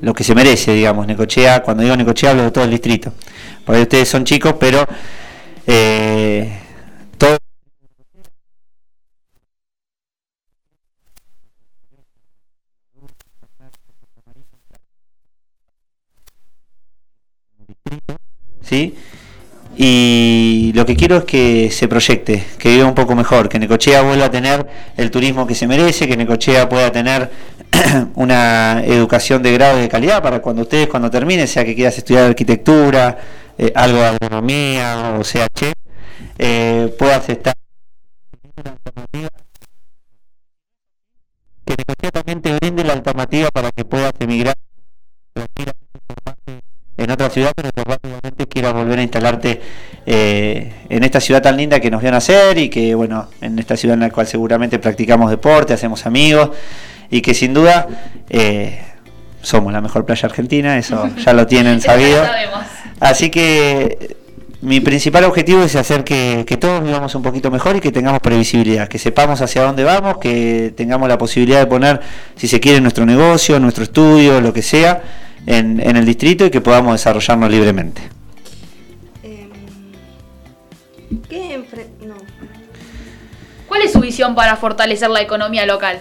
lo 0.00 0.14
que 0.14 0.24
se 0.24 0.34
merece, 0.34 0.72
digamos, 0.72 1.06
Necochea, 1.06 1.62
cuando 1.62 1.82
digo 1.82 1.96
Necochea 1.96 2.30
hablo 2.30 2.44
de 2.44 2.50
todo 2.50 2.64
el 2.64 2.70
distrito, 2.70 3.12
porque 3.66 3.82
ustedes 3.82 4.08
son 4.08 4.24
chicos, 4.24 4.54
pero 4.58 4.86
eh, 5.66 6.50
todo 7.18 7.36
¿sí? 18.72 18.94
Y 19.76 20.72
lo 20.74 20.84
que 20.86 20.96
quiero 20.96 21.16
es 21.18 21.24
que 21.24 21.70
se 21.70 21.88
proyecte, 21.88 22.44
que 22.58 22.70
viva 22.70 22.86
un 22.86 22.94
poco 22.94 23.14
mejor, 23.14 23.48
que 23.48 23.58
Necochea 23.58 24.02
vuelva 24.02 24.26
a 24.26 24.30
tener 24.30 24.66
el 24.96 25.10
turismo 25.10 25.46
que 25.46 25.54
se 25.54 25.66
merece, 25.66 26.06
que 26.08 26.16
Necochea 26.16 26.68
pueda 26.68 26.90
tener 26.90 27.30
una 28.14 28.82
educación 28.84 29.42
de 29.42 29.52
grado 29.52 29.78
de 29.78 29.88
calidad 29.88 30.22
para 30.22 30.40
cuando 30.40 30.62
ustedes 30.62 30.88
cuando 30.88 31.10
terminen, 31.10 31.48
sea 31.48 31.64
que 31.64 31.74
quieras 31.74 31.96
estudiar 31.98 32.24
arquitectura, 32.24 33.18
eh, 33.58 33.72
algo 33.74 33.98
de 33.98 34.06
agronomía 34.06 35.16
o 35.18 35.24
sea 35.24 35.46
eh, 36.38 36.94
puedas 36.98 37.28
estar 37.28 37.54
que 41.64 41.74
Necochea 41.76 42.10
también 42.10 42.42
te 42.42 42.54
brinde 42.56 42.84
la 42.84 42.94
alternativa 42.94 43.48
para 43.50 43.70
que 43.70 43.84
puedas 43.84 44.12
emigrar 44.18 44.54
en 46.96 47.10
otra 47.10 47.30
ciudad, 47.30 47.52
pero 47.54 47.70
rápidamente 47.84 48.46
quieras 48.46 48.74
volver 48.74 48.98
a 48.98 49.02
instalarte 49.02 49.60
eh, 50.04 50.72
en 50.88 51.04
esta 51.04 51.20
ciudad 51.20 51.40
tan 51.40 51.56
linda 51.56 51.80
que 51.80 51.90
nos 51.90 52.02
vio 52.02 52.10
nacer 52.10 52.58
y 52.58 52.68
que, 52.68 52.94
bueno, 52.94 53.28
en 53.40 53.58
esta 53.58 53.76
ciudad 53.76 53.94
en 53.94 54.00
la 54.00 54.10
cual 54.10 54.26
seguramente 54.26 54.78
practicamos 54.78 55.30
deporte, 55.30 55.72
hacemos 55.72 56.04
amigos 56.06 56.50
y 57.10 57.22
que 57.22 57.34
sin 57.34 57.54
duda 57.54 57.86
eh, 58.28 58.80
somos 59.40 59.72
la 59.72 59.80
mejor 59.80 60.04
playa 60.04 60.26
argentina, 60.26 60.78
eso 60.78 61.08
ya 61.24 61.32
lo 61.32 61.46
tienen 61.46 61.80
sabido. 61.80 62.24
Así 63.00 63.30
que 63.30 63.98
eh, 64.00 64.16
mi 64.60 64.80
principal 64.80 65.24
objetivo 65.24 65.62
es 65.62 65.74
hacer 65.76 66.04
que, 66.04 66.44
que 66.46 66.56
todos 66.56 66.84
vivamos 66.84 67.14
un 67.14 67.22
poquito 67.22 67.50
mejor 67.50 67.76
y 67.76 67.80
que 67.80 67.90
tengamos 67.90 68.20
previsibilidad, 68.20 68.86
que 68.86 68.98
sepamos 68.98 69.40
hacia 69.40 69.62
dónde 69.62 69.82
vamos, 69.82 70.18
que 70.18 70.72
tengamos 70.76 71.08
la 71.08 71.18
posibilidad 71.18 71.58
de 71.58 71.66
poner, 71.66 72.00
si 72.36 72.46
se 72.48 72.60
quiere, 72.60 72.80
nuestro 72.80 73.04
negocio, 73.04 73.58
nuestro 73.58 73.82
estudio, 73.82 74.40
lo 74.40 74.52
que 74.52 74.62
sea, 74.62 75.02
en, 75.46 75.80
en 75.80 75.96
el 75.96 76.04
distrito 76.04 76.46
y 76.46 76.50
que 76.50 76.60
podamos 76.60 76.92
desarrollarnos 76.92 77.50
libremente. 77.50 78.02
¿Qué 81.28 81.58
enfre- 81.58 81.88
no. 82.06 82.14
¿Cuál 83.68 83.82
es 83.82 83.92
su 83.92 84.00
visión 84.00 84.34
para 84.34 84.56
fortalecer 84.56 85.10
la 85.10 85.20
economía 85.22 85.66
local? 85.66 86.00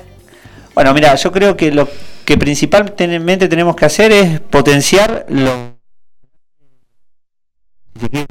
Bueno, 0.74 0.94
mira, 0.94 1.16
yo 1.16 1.32
creo 1.32 1.56
que 1.58 1.72
lo 1.72 1.88
que 2.26 2.38
principalmente 2.38 3.48
tenemos 3.48 3.76
que 3.76 3.86
hacer 3.86 4.12
es 4.12 4.40
potenciar 4.40 5.26
lo 5.30 5.74
que. 8.12 8.26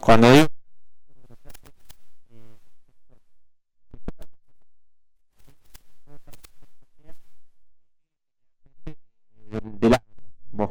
Cuando 0.00 0.32
digo 0.32 0.46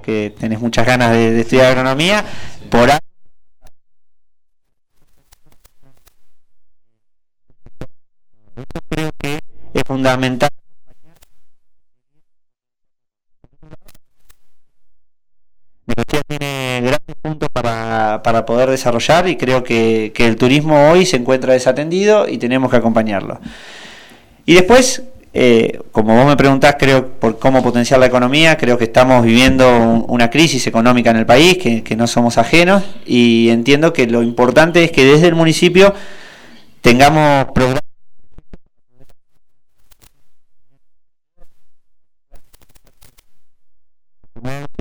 que 0.02 0.34
tenés 0.40 0.60
muchas 0.60 0.86
ganas 0.86 1.12
de, 1.12 1.40
estudiar 1.40 1.68
agronomía, 1.68 2.26
por 2.70 2.92
ahí 2.92 3.00
creo 8.90 9.12
que 9.18 9.40
es 9.74 9.84
fundamental. 9.86 10.50
Tiene 16.28 16.82
grandes 16.82 17.16
puntos 17.22 17.50
para, 17.52 18.22
para 18.24 18.46
poder 18.46 18.70
desarrollar 18.70 19.28
y 19.28 19.38
creo 19.38 19.64
que, 19.64 20.12
que 20.16 20.26
el 20.28 20.36
turismo 20.36 20.90
hoy 20.90 21.06
se 21.06 21.18
encuentra 21.18 21.54
desatendido 21.54 22.28
y 22.28 22.38
tenemos 22.38 22.72
que 22.72 22.78
acompañarlo. 22.78 23.40
Y 24.46 24.56
después, 24.56 25.04
eh, 25.34 25.80
como 25.92 26.16
vos 26.16 26.26
me 26.28 26.36
preguntás, 26.36 26.76
creo 26.78 27.08
por 27.08 27.40
cómo 27.40 27.64
potenciar 27.64 28.00
la 28.00 28.06
economía, 28.08 28.58
creo 28.58 28.78
que 28.78 28.84
estamos 28.86 29.24
viviendo 29.24 29.68
un- 29.78 30.06
una 30.08 30.30
crisis 30.30 30.68
económica 30.68 31.10
en 31.12 31.18
el 31.18 31.26
país, 31.26 31.58
que, 31.58 31.84
que 31.84 31.96
no 31.96 32.08
somos 32.08 32.38
ajenos, 32.38 32.84
y 33.06 33.50
entiendo 33.50 33.94
que 33.94 34.08
lo 34.08 34.24
importante 34.24 34.84
es 34.84 34.92
que 34.92 35.06
desde 35.06 35.28
el 35.28 35.36
municipio 35.36 35.94
tengamos 36.82 37.46
programas 37.54 37.82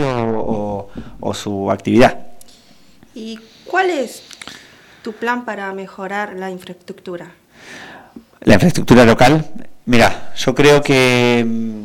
o, 0.03 0.89
o 1.21 1.35
su 1.35 1.71
actividad. 1.71 2.27
¿Y 3.15 3.39
cuál 3.67 3.91
es 3.91 4.23
tu 5.03 5.13
plan 5.13 5.45
para 5.45 5.73
mejorar 5.73 6.35
la 6.37 6.51
infraestructura? 6.51 7.33
La 8.41 8.55
infraestructura 8.55 9.05
local, 9.05 9.45
mira, 9.90 10.31
yo 10.37 10.55
creo 10.55 10.81
que 10.81 11.44
mm, 11.44 11.83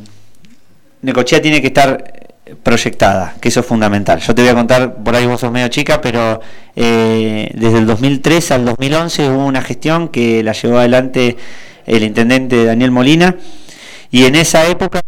Necochea 1.01 1.41
tiene 1.41 1.59
que 1.59 1.67
estar 1.67 2.29
proyectada, 2.61 3.35
que 3.41 3.49
eso 3.49 3.61
es 3.61 3.65
fundamental. 3.65 4.19
Yo 4.19 4.35
te 4.35 4.43
voy 4.43 4.51
a 4.51 4.53
contar, 4.53 5.03
por 5.03 5.15
ahí 5.15 5.25
vos 5.25 5.39
sos 5.41 5.51
medio 5.51 5.67
chica, 5.69 6.01
pero 6.01 6.39
eh, 6.75 7.49
desde 7.55 7.79
el 7.79 7.87
2003 7.87 8.51
al 8.51 8.65
2011 8.65 9.29
hubo 9.31 9.45
una 9.45 9.63
gestión 9.63 10.09
que 10.09 10.43
la 10.43 10.53
llevó 10.53 10.77
adelante 10.77 11.35
el 11.87 12.03
intendente 12.03 12.63
Daniel 12.65 12.91
Molina, 12.91 13.37
y 14.11 14.25
en 14.25 14.35
esa 14.35 14.67
época 14.67 15.01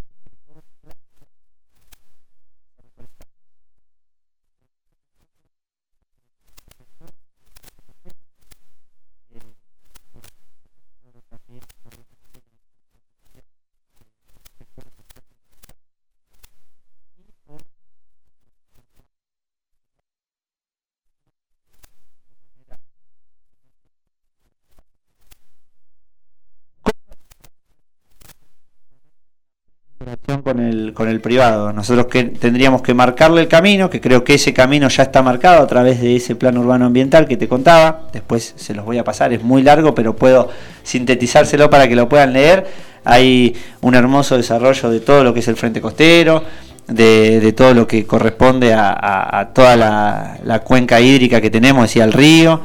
con 30.93 31.07
el, 31.07 31.21
privado. 31.21 31.71
Nosotros 31.71 32.07
que 32.07 32.23
tendríamos 32.23 32.81
que 32.81 32.93
marcarle 32.93 33.41
el 33.41 33.47
camino, 33.47 33.89
que 33.89 34.01
creo 34.01 34.23
que 34.23 34.33
ese 34.33 34.53
camino 34.53 34.87
ya 34.87 35.03
está 35.03 35.21
marcado 35.21 35.63
a 35.63 35.67
través 35.67 36.01
de 36.01 36.15
ese 36.15 36.35
plan 36.35 36.57
urbano 36.57 36.85
ambiental 36.85 37.27
que 37.27 37.37
te 37.37 37.47
contaba. 37.47 38.07
Después 38.11 38.53
se 38.55 38.73
los 38.73 38.85
voy 38.85 38.97
a 38.97 39.03
pasar, 39.03 39.33
es 39.33 39.43
muy 39.43 39.61
largo, 39.61 39.93
pero 39.93 40.15
puedo 40.15 40.49
sintetizárselo 40.83 41.69
para 41.69 41.87
que 41.87 41.95
lo 41.95 42.09
puedan 42.09 42.33
leer. 42.33 42.65
Hay 43.03 43.55
un 43.81 43.95
hermoso 43.95 44.35
desarrollo 44.35 44.89
de 44.89 44.99
todo 44.99 45.23
lo 45.23 45.33
que 45.33 45.39
es 45.41 45.47
el 45.47 45.55
frente 45.55 45.79
costero, 45.79 46.43
de, 46.87 47.53
todo 47.55 47.73
lo 47.73 47.87
que 47.87 48.05
corresponde 48.05 48.73
a, 48.73 49.49
toda 49.53 49.75
la, 49.75 50.61
cuenca 50.63 50.99
hídrica 50.99 51.39
que 51.39 51.49
tenemos, 51.49 51.83
decía 51.83 52.03
el 52.03 52.13
río. 52.13 52.61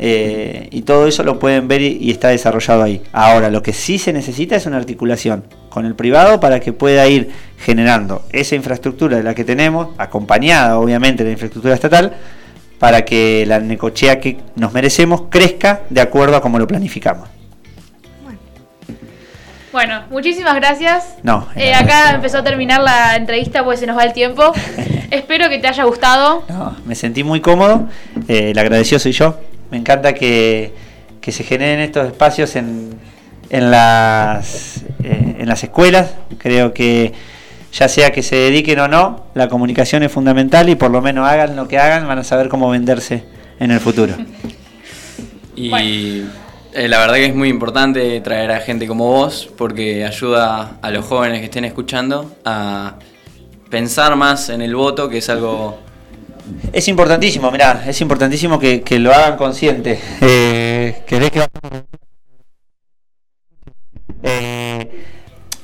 Eh, 0.00 0.68
y 0.70 0.82
todo 0.82 1.08
eso 1.08 1.24
lo 1.24 1.38
pueden 1.38 1.66
ver 1.66 1.82
y, 1.82 1.98
y 2.00 2.10
está 2.10 2.28
desarrollado 2.28 2.82
ahí. 2.82 3.02
Ahora, 3.12 3.50
lo 3.50 3.62
que 3.62 3.72
sí 3.72 3.98
se 3.98 4.12
necesita 4.12 4.54
es 4.54 4.66
una 4.66 4.76
articulación 4.76 5.44
con 5.78 5.86
el 5.86 5.94
privado 5.94 6.40
para 6.40 6.58
que 6.58 6.72
pueda 6.72 7.06
ir 7.06 7.30
generando 7.56 8.24
esa 8.32 8.56
infraestructura 8.56 9.16
de 9.16 9.22
la 9.22 9.32
que 9.32 9.44
tenemos, 9.44 9.90
acompañada 9.96 10.76
obviamente 10.76 11.22
de 11.22 11.28
la 11.28 11.34
infraestructura 11.34 11.72
estatal, 11.72 12.14
para 12.80 13.04
que 13.04 13.44
la 13.46 13.60
necochea 13.60 14.18
que 14.18 14.38
nos 14.56 14.72
merecemos 14.72 15.26
crezca 15.30 15.82
de 15.88 16.00
acuerdo 16.00 16.34
a 16.34 16.40
como 16.42 16.58
lo 16.58 16.66
planificamos. 16.66 17.28
Bueno, 19.70 20.02
muchísimas 20.10 20.56
gracias. 20.56 21.14
No, 21.22 21.46
Eh, 21.54 21.72
acá 21.72 22.10
empezó 22.12 22.38
a 22.38 22.42
terminar 22.42 22.82
la 22.82 23.14
entrevista 23.14 23.62
porque 23.62 23.76
se 23.76 23.86
nos 23.86 23.96
va 23.96 24.02
el 24.02 24.12
tiempo. 24.12 24.52
Espero 25.12 25.48
que 25.48 25.60
te 25.60 25.68
haya 25.68 25.84
gustado. 25.84 26.42
No, 26.48 26.74
me 26.86 26.96
sentí 26.96 27.22
muy 27.22 27.40
cómodo, 27.40 27.86
eh, 28.26 28.50
el 28.50 28.58
agradecido 28.58 28.98
soy 28.98 29.12
yo. 29.12 29.38
Me 29.70 29.76
encanta 29.76 30.12
que, 30.12 30.74
que 31.20 31.30
se 31.30 31.44
generen 31.44 31.78
estos 31.78 32.04
espacios 32.08 32.56
en, 32.56 32.98
en, 33.50 33.70
las, 33.70 34.82
eh, 35.02 35.36
en 35.38 35.48
las 35.48 35.62
escuelas. 35.64 36.10
Creo 36.38 36.72
que 36.72 37.12
ya 37.72 37.88
sea 37.88 38.10
que 38.10 38.22
se 38.22 38.36
dediquen 38.36 38.80
o 38.80 38.88
no, 38.88 39.26
la 39.34 39.48
comunicación 39.48 40.02
es 40.02 40.12
fundamental 40.12 40.68
y 40.68 40.74
por 40.74 40.90
lo 40.90 41.00
menos 41.00 41.28
hagan 41.28 41.54
lo 41.56 41.68
que 41.68 41.78
hagan, 41.78 42.06
van 42.06 42.18
a 42.18 42.24
saber 42.24 42.48
cómo 42.48 42.70
venderse 42.70 43.24
en 43.60 43.70
el 43.70 43.80
futuro. 43.80 44.14
Y 45.54 46.22
eh, 46.72 46.88
la 46.88 46.98
verdad 46.98 47.14
que 47.14 47.26
es 47.26 47.34
muy 47.34 47.48
importante 47.48 48.20
traer 48.20 48.52
a 48.52 48.60
gente 48.60 48.86
como 48.86 49.06
vos 49.06 49.50
porque 49.56 50.04
ayuda 50.04 50.78
a 50.80 50.90
los 50.90 51.04
jóvenes 51.04 51.40
que 51.40 51.46
estén 51.46 51.64
escuchando 51.64 52.36
a 52.44 52.94
pensar 53.68 54.16
más 54.16 54.48
en 54.48 54.62
el 54.62 54.74
voto, 54.74 55.08
que 55.08 55.18
es 55.18 55.28
algo... 55.28 55.80
Es 56.72 56.88
importantísimo, 56.88 57.50
mirá, 57.50 57.84
es 57.86 58.00
importantísimo 58.00 58.58
que, 58.58 58.80
que 58.80 58.98
lo 58.98 59.12
hagan 59.12 59.36
consciente. 59.36 59.98
Eh, 60.22 61.02
¿Querés 61.06 61.30
que 61.30 61.42
Eh, 64.22 65.04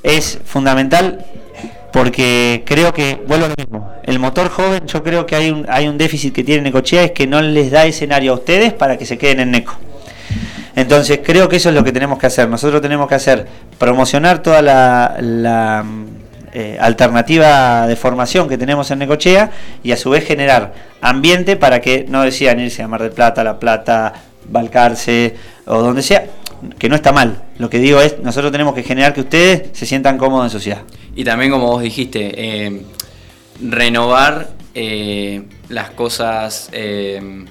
es 0.02 0.38
fundamental 0.44 1.24
porque 1.92 2.62
creo 2.66 2.92
que, 2.92 3.22
vuelvo 3.26 3.46
a 3.46 3.48
lo 3.48 3.54
mismo, 3.56 3.92
el 4.02 4.18
motor 4.18 4.48
joven, 4.48 4.86
yo 4.86 5.02
creo 5.02 5.26
que 5.26 5.36
hay 5.36 5.50
un, 5.50 5.64
hay 5.68 5.86
un 5.86 5.96
déficit 5.96 6.34
que 6.34 6.42
tiene 6.42 6.62
Necochea, 6.62 7.04
es 7.04 7.12
que 7.12 7.26
no 7.26 7.40
les 7.40 7.70
da 7.70 7.86
escenario 7.86 8.32
a 8.32 8.34
ustedes 8.34 8.72
para 8.72 8.98
que 8.98 9.06
se 9.06 9.16
queden 9.16 9.40
en 9.40 9.52
Neco. 9.52 9.74
Entonces 10.76 11.20
creo 11.22 11.48
que 11.48 11.56
eso 11.56 11.68
es 11.68 11.74
lo 11.74 11.84
que 11.84 11.92
tenemos 11.92 12.18
que 12.18 12.26
hacer. 12.26 12.48
Nosotros 12.48 12.82
tenemos 12.82 13.08
que 13.08 13.14
hacer 13.14 13.46
promocionar 13.78 14.42
toda 14.42 14.60
la, 14.60 15.16
la, 15.20 15.84
eh, 16.52 16.78
alternativa 16.80 17.86
de 17.86 17.96
formación 17.96 18.48
que 18.48 18.56
tenemos 18.56 18.90
en 18.90 19.00
Necochea 19.00 19.50
y 19.82 19.92
a 19.92 19.96
su 19.96 20.10
vez 20.10 20.24
generar 20.24 20.72
ambiente 21.00 21.56
para 21.56 21.80
que 21.80 22.06
no 22.08 22.22
decían 22.22 22.60
irse 22.60 22.82
a 22.82 22.88
Mar 22.88 23.02
del 23.02 23.10
Plata, 23.10 23.42
La 23.42 23.58
Plata, 23.58 24.12
Balcarce 24.48 25.34
o 25.66 25.80
donde 25.80 26.02
sea, 26.02 26.26
que 26.78 26.88
no 26.88 26.94
está 26.96 27.12
mal. 27.12 27.42
Lo 27.58 27.68
que 27.70 27.78
digo 27.78 28.00
es, 28.00 28.18
nosotros 28.20 28.52
tenemos 28.52 28.74
que 28.74 28.82
generar 28.82 29.12
que 29.14 29.20
ustedes 29.22 29.68
se 29.72 29.86
sientan 29.86 30.18
cómodos 30.18 30.46
en 30.46 30.50
sociedad. 30.50 30.82
Y 31.16 31.24
también 31.24 31.50
como 31.50 31.66
vos 31.66 31.82
dijiste, 31.82 32.32
eh, 32.66 32.82
renovar 33.62 34.48
eh, 34.74 35.42
las 35.68 35.90
cosas 35.90 36.68
eh, 36.72 37.44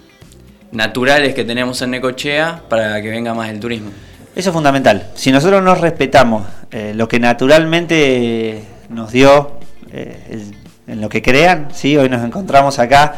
naturales 0.72 1.34
que 1.34 1.44
tenemos 1.46 1.82
en 1.82 1.92
Necochea 1.92 2.64
para 2.70 3.02
que 3.02 3.10
venga 3.10 3.34
más 3.34 3.50
el 3.50 3.60
turismo. 3.60 3.92
Eso 4.36 4.50
es 4.50 4.54
fundamental. 4.54 5.12
Si 5.16 5.32
nosotros 5.32 5.62
nos 5.64 5.80
respetamos 5.80 6.48
lo 6.96 7.08
que 7.08 7.20
naturalmente 7.20 8.64
nos 8.90 9.12
dio, 9.12 9.60
el- 9.92 10.56
en 10.88 11.00
lo 11.02 11.08
que 11.08 11.22
crean, 11.22 11.70
¿sí? 11.74 11.96
hoy 11.98 12.10
nos 12.10 12.26
encontramos 12.26 12.78
acá 12.80 13.14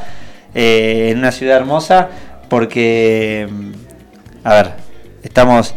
en 0.53 1.17
una 1.17 1.31
ciudad 1.31 1.57
hermosa 1.57 2.09
porque, 2.49 3.47
mm, 3.49 3.71
a 4.43 4.53
ver, 4.53 4.71
estamos 5.25 5.75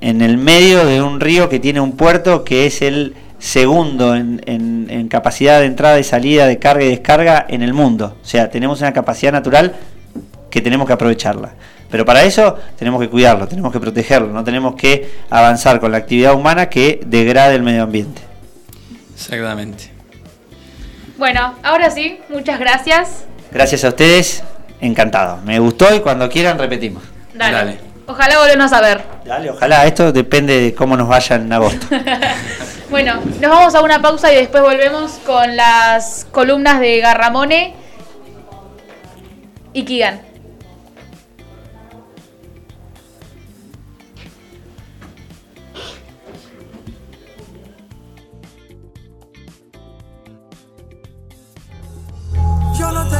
en 0.00 0.22
el 0.22 0.36
medio 0.38 0.84
de 0.86 1.02
un 1.02 1.20
río 1.20 1.48
que 1.48 1.58
tiene 1.60 1.80
un 1.80 1.92
puerto 1.92 2.42
que 2.44 2.66
es 2.66 2.82
el 2.82 3.14
segundo 3.38 4.14
en, 4.14 4.42
en- 4.46 4.86
en 4.90 5.08
capacidad 5.08 5.60
de 5.60 5.66
entrada 5.66 5.98
y 5.98 6.04
salida 6.04 6.46
de 6.46 6.58
carga 6.58 6.84
y 6.84 6.88
descarga 6.90 7.46
en 7.48 7.62
el 7.62 7.72
mundo. 7.72 8.16
O 8.22 8.26
sea, 8.26 8.50
tenemos 8.50 8.80
una 8.80 8.92
capacidad 8.92 9.32
natural 9.32 9.74
que 10.50 10.60
tenemos 10.60 10.86
que 10.86 10.92
aprovecharla. 10.94 11.52
Pero 11.90 12.04
para 12.04 12.22
eso 12.22 12.56
tenemos 12.78 13.00
que 13.00 13.08
cuidarlo, 13.08 13.48
tenemos 13.48 13.72
que 13.72 13.80
protegerlo, 13.80 14.28
no 14.28 14.44
tenemos 14.44 14.74
que 14.76 15.10
avanzar 15.28 15.80
con 15.80 15.90
la 15.92 15.98
actividad 15.98 16.34
humana 16.34 16.68
que 16.68 17.00
degrade 17.04 17.54
el 17.56 17.62
medio 17.62 17.82
ambiente. 17.82 18.22
Exactamente. 19.14 19.90
Bueno, 21.18 21.54
ahora 21.62 21.90
sí, 21.90 22.18
muchas 22.30 22.58
gracias. 22.60 23.24
Gracias 23.52 23.84
a 23.84 23.88
ustedes, 23.88 24.42
encantado. 24.80 25.38
Me 25.44 25.58
gustó 25.58 25.94
y 25.94 26.00
cuando 26.00 26.28
quieran 26.28 26.58
repetimos. 26.58 27.02
Dale. 27.34 27.52
Dale. 27.56 27.89
Ojalá 28.10 28.38
volvernos 28.40 28.72
a 28.72 28.80
ver. 28.80 29.04
Dale, 29.24 29.50
ojalá. 29.50 29.86
Esto 29.86 30.10
depende 30.10 30.60
de 30.60 30.74
cómo 30.74 30.96
nos 30.96 31.06
vayan 31.06 31.42
en 31.42 31.52
agosto. 31.52 31.86
bueno, 32.90 33.20
nos 33.40 33.50
vamos 33.50 33.74
a 33.76 33.82
una 33.82 34.02
pausa 34.02 34.32
y 34.32 34.36
después 34.36 34.64
volvemos 34.64 35.12
con 35.24 35.56
las 35.56 36.26
columnas 36.32 36.80
de 36.80 36.98
Garramone 36.98 37.74
y 39.72 39.84
Kigan. 39.84 40.22
Yo 52.76 52.90
no 52.90 53.08
te 53.08 53.19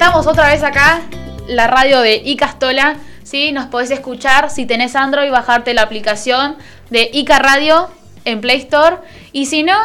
estamos 0.00 0.26
otra 0.26 0.48
vez 0.48 0.62
acá, 0.62 1.02
la 1.46 1.66
radio 1.66 2.00
de 2.00 2.22
Icastola. 2.24 2.96
¿sí? 3.22 3.52
Nos 3.52 3.66
podés 3.66 3.90
escuchar 3.90 4.48
si 4.48 4.64
tenés 4.64 4.96
Android, 4.96 5.30
bajarte 5.30 5.74
la 5.74 5.82
aplicación 5.82 6.56
de 6.88 7.10
Ica 7.12 7.38
Radio 7.38 7.90
en 8.24 8.40
Play 8.40 8.60
Store. 8.60 8.96
Y 9.32 9.44
si 9.44 9.62
no, 9.62 9.76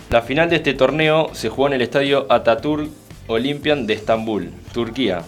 la 0.08 0.22
final 0.22 0.50
de 0.50 0.56
este 0.56 0.74
torneo 0.74 1.30
se 1.32 1.48
jugó 1.48 1.66
en 1.66 1.72
el 1.72 1.82
estadio 1.82 2.28
Atatürk 2.30 2.90
Olympian 3.28 3.86
de 3.86 3.94
Estambul, 3.94 4.50
Turquía. 4.72 5.22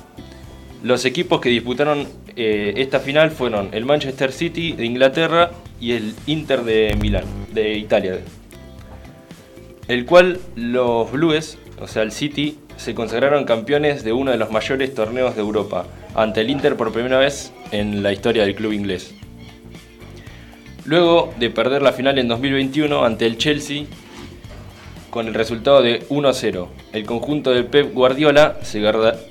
Los 0.83 1.05
equipos 1.05 1.41
que 1.41 1.51
disputaron 1.51 2.09
eh, 2.37 2.75
esta 2.77 3.01
final 3.01 3.31
fueron 3.31 3.69
el 3.73 3.85
Manchester 3.85 4.33
City 4.33 4.73
de 4.73 4.87
Inglaterra 4.87 5.51
y 5.81 5.93
el 5.93 6.15
Inter 6.27 6.65
de 6.65 6.97
Milán, 7.01 7.25
de 7.53 7.77
Italia. 7.77 8.19
El 9.89 10.07
cual 10.07 10.41
los 10.57 11.11
Blues, 11.13 11.59
o 11.81 11.87
sea 11.87 12.03
el 12.03 12.13
City, 12.13 12.59
se 12.77 12.95
consagraron 12.95 13.45
campeones 13.45 14.05
de 14.05 14.13
uno 14.13 14.31
de 14.31 14.39
los 14.39 14.51
mayores 14.51 14.95
torneos 14.95 15.35
de 15.35 15.43
Europa, 15.43 15.87
ante 16.15 16.41
el 16.41 16.51
Inter 16.51 16.77
por 16.77 16.93
primera 16.93 17.19
vez 17.19 17.53
en 17.73 18.03
la 18.03 18.13
historia 18.13 18.45
del 18.45 18.55
club 18.55 18.73
inglés. 18.73 19.15
Luego 20.87 21.35
de 21.39 21.51
perder 21.51 21.83
la 21.83 21.93
final 21.93 22.19
en 22.19 22.29
2021 22.29 23.05
ante 23.05 23.27
el 23.27 23.37
Chelsea, 23.37 23.85
con 25.11 25.27
el 25.27 25.35
resultado 25.35 25.83
de 25.83 26.07
1-0. 26.09 26.69
El 26.93 27.05
conjunto 27.05 27.51
de 27.51 27.65
Pep 27.65 27.93
Guardiola 27.93 28.59
se 28.63 28.81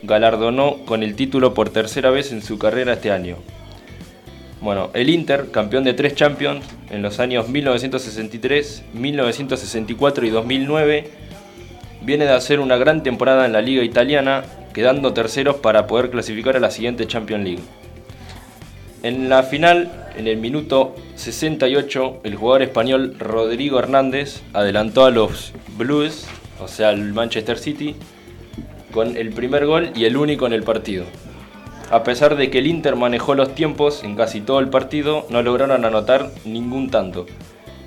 galardonó 0.04 0.86
con 0.86 1.04
el 1.04 1.16
título 1.16 1.54
por 1.54 1.70
tercera 1.70 2.10
vez 2.10 2.32
en 2.32 2.42
su 2.42 2.60
carrera 2.60 2.94
este 2.94 3.12
año. 3.12 3.38
Bueno, 4.62 4.90
el 4.94 5.10
Inter, 5.10 5.52
campeón 5.52 5.86
de 5.86 5.94
tres 5.94 6.16
Champions 6.16 6.66
en 6.90 7.02
los 7.02 7.20
años 7.20 7.48
1963, 7.48 8.84
1964 8.94 10.26
y 10.26 10.30
2009, 10.30 11.10
viene 12.02 12.26
de 12.26 12.34
hacer 12.34 12.60
una 12.60 12.76
gran 12.76 13.02
temporada 13.02 13.46
en 13.46 13.54
la 13.54 13.62
liga 13.62 13.84
italiana, 13.84 14.44
quedando 14.74 15.14
terceros 15.14 15.58
para 15.58 15.88
poder 15.88 16.10
clasificar 16.10 16.58
a 16.58 16.60
la 16.60 16.72
siguiente 16.72 17.08
Champions 17.08 17.44
League. 17.44 17.79
En 19.02 19.30
la 19.30 19.44
final, 19.44 19.90
en 20.18 20.28
el 20.28 20.38
minuto 20.38 20.94
68, 21.16 22.20
el 22.26 22.36
jugador 22.36 22.64
español 22.64 23.16
Rodrigo 23.18 23.80
Hernández 23.80 24.42
adelantó 24.52 25.06
a 25.06 25.10
los 25.10 25.54
Blues, 25.78 26.28
o 26.60 26.68
sea, 26.68 26.90
al 26.90 27.14
Manchester 27.14 27.58
City, 27.58 27.96
con 28.92 29.16
el 29.16 29.30
primer 29.30 29.66
gol 29.66 29.92
y 29.96 30.04
el 30.04 30.18
único 30.18 30.48
en 30.48 30.54
el 30.54 30.64
partido. 30.64 31.06
A 31.92 32.04
pesar 32.04 32.36
de 32.36 32.50
que 32.50 32.60
el 32.60 32.68
Inter 32.68 32.98
manejó 32.98 33.36
los 33.36 33.56
tiempos 33.56 34.04
en 34.04 34.18
casi 34.18 34.42
todo 34.42 34.60
el 34.60 34.68
partido, 34.68 35.26
no 35.30 35.42
lograron 35.42 35.86
anotar 35.86 36.30
ningún 36.44 36.90
tanto. 36.90 37.26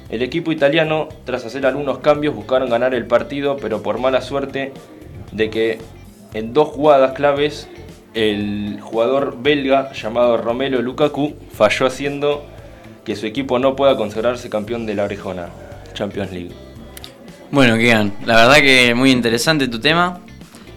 El 0.09 0.23
equipo 0.23 0.51
italiano, 0.51 1.11
tras 1.25 1.45
hacer 1.45 1.67
algunos 1.67 1.99
cambios, 1.99 2.35
buscaron 2.35 2.71
ganar 2.71 2.95
el 2.95 3.07
partido, 3.07 3.59
pero 3.59 3.83
por 3.83 3.99
mala 3.99 4.23
suerte 4.23 4.73
de 5.31 5.51
que 5.51 5.79
en 6.33 6.55
dos 6.55 6.69
jugadas 6.69 7.13
claves 7.13 7.69
el 8.15 8.79
jugador 8.81 9.39
belga 9.43 9.93
llamado 9.93 10.37
Romelo 10.37 10.83
Lukaku 10.83 11.35
falló 11.53 11.87
haciendo 11.87 12.45
que 13.05 13.17
su 13.17 13.27
equipo 13.27 13.59
no 13.59 13.75
pueda 13.75 13.97
consagrarse 13.97 14.51
campeón 14.51 14.87
de 14.87 14.95
la 14.95 15.05
Orejona 15.05 15.49
Champions 15.95 16.33
League. 16.33 16.53
Bueno, 17.51 17.77
Kian, 17.77 18.15
la 18.25 18.37
verdad 18.37 18.57
que 18.57 18.95
muy 18.95 19.11
interesante 19.11 19.69
tu 19.69 19.81
tema. 19.81 20.21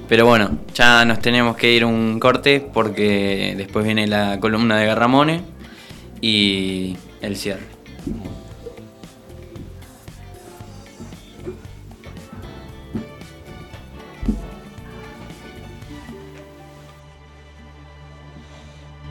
Pero 0.08 0.26
bueno, 0.26 0.60
ya 0.74 1.04
nos 1.04 1.20
tenemos 1.20 1.56
que 1.56 1.72
ir 1.72 1.84
un 1.84 2.20
corte 2.20 2.60
porque 2.60 3.56
después 3.58 3.84
viene 3.84 4.06
la 4.06 4.40
columna 4.40 4.78
de 4.78 4.86
Garramone 4.86 5.42
y 6.22 6.96
el 7.22 7.36
cierre. 7.36 7.64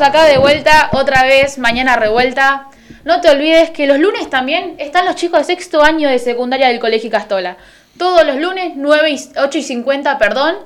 acá 0.00 0.24
de 0.24 0.38
vuelta 0.38 0.88
otra 0.92 1.24
vez, 1.24 1.58
mañana 1.58 1.96
revuelta. 1.96 2.68
No 3.04 3.20
te 3.20 3.30
olvides 3.30 3.70
que 3.70 3.86
los 3.86 3.98
lunes 3.98 4.30
también 4.30 4.74
están 4.78 5.04
los 5.06 5.16
chicos 5.16 5.40
de 5.40 5.44
sexto 5.44 5.82
año 5.82 6.08
de 6.08 6.18
secundaria 6.18 6.68
del 6.68 6.80
Colegio 6.80 7.10
Castola. 7.10 7.56
Todos 7.98 8.26
los 8.26 8.36
lunes, 8.36 8.72
9 8.76 9.10
y 9.10 9.18
8 9.38 9.58
y 9.58 9.62
50, 9.62 10.18
perdón, 10.18 10.56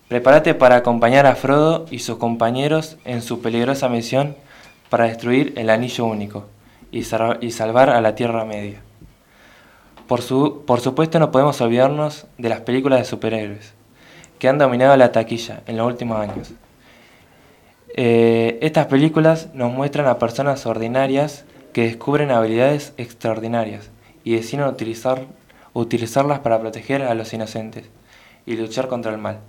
Prepárate 0.08 0.54
para 0.54 0.76
acompañar 0.76 1.26
a 1.26 1.36
Frodo 1.36 1.86
y 1.90 2.00
sus 2.00 2.18
compañeros 2.18 2.96
en 3.04 3.22
su 3.22 3.40
peligrosa 3.40 3.88
misión 3.88 4.36
para 4.90 5.04
destruir 5.04 5.54
el 5.56 5.70
Anillo 5.70 6.04
Único 6.04 6.51
y, 6.92 7.02
salvar 7.02 7.90
a 7.90 8.00
la 8.00 8.14
Tierra 8.14 8.44
Media. 8.44 8.80
Por, 10.06 10.20
su, 10.20 10.62
por 10.66 10.80
supuesto 10.80 11.18
no 11.18 11.30
podemos 11.32 11.60
olvidarnos 11.60 12.26
de 12.36 12.50
las 12.50 12.60
películas 12.60 13.00
de 13.00 13.04
superhéroes, 13.06 13.72
que 14.38 14.48
han 14.48 14.58
dominado 14.58 14.96
la 14.96 15.10
taquilla 15.10 15.62
en 15.66 15.78
los 15.78 15.86
últimos 15.86 16.20
años. 16.20 16.52
Eh, 17.96 18.58
estas 18.60 18.86
películas 18.86 19.48
nos 19.54 19.72
muestran 19.72 20.06
a 20.06 20.18
personas 20.18 20.66
ordinarias 20.66 21.44
que 21.72 21.84
descubren 21.84 22.30
habilidades 22.30 22.92
extraordinarias 22.98 23.90
y 24.22 24.34
deciden 24.34 24.66
utilizar, 24.66 25.26
utilizarlas 25.72 26.40
para 26.40 26.60
proteger 26.60 27.02
a 27.02 27.14
los 27.14 27.32
inocentes 27.32 27.84
y 28.44 28.56
luchar 28.56 28.88
contra 28.88 29.12
el 29.12 29.18
mal. 29.18 29.40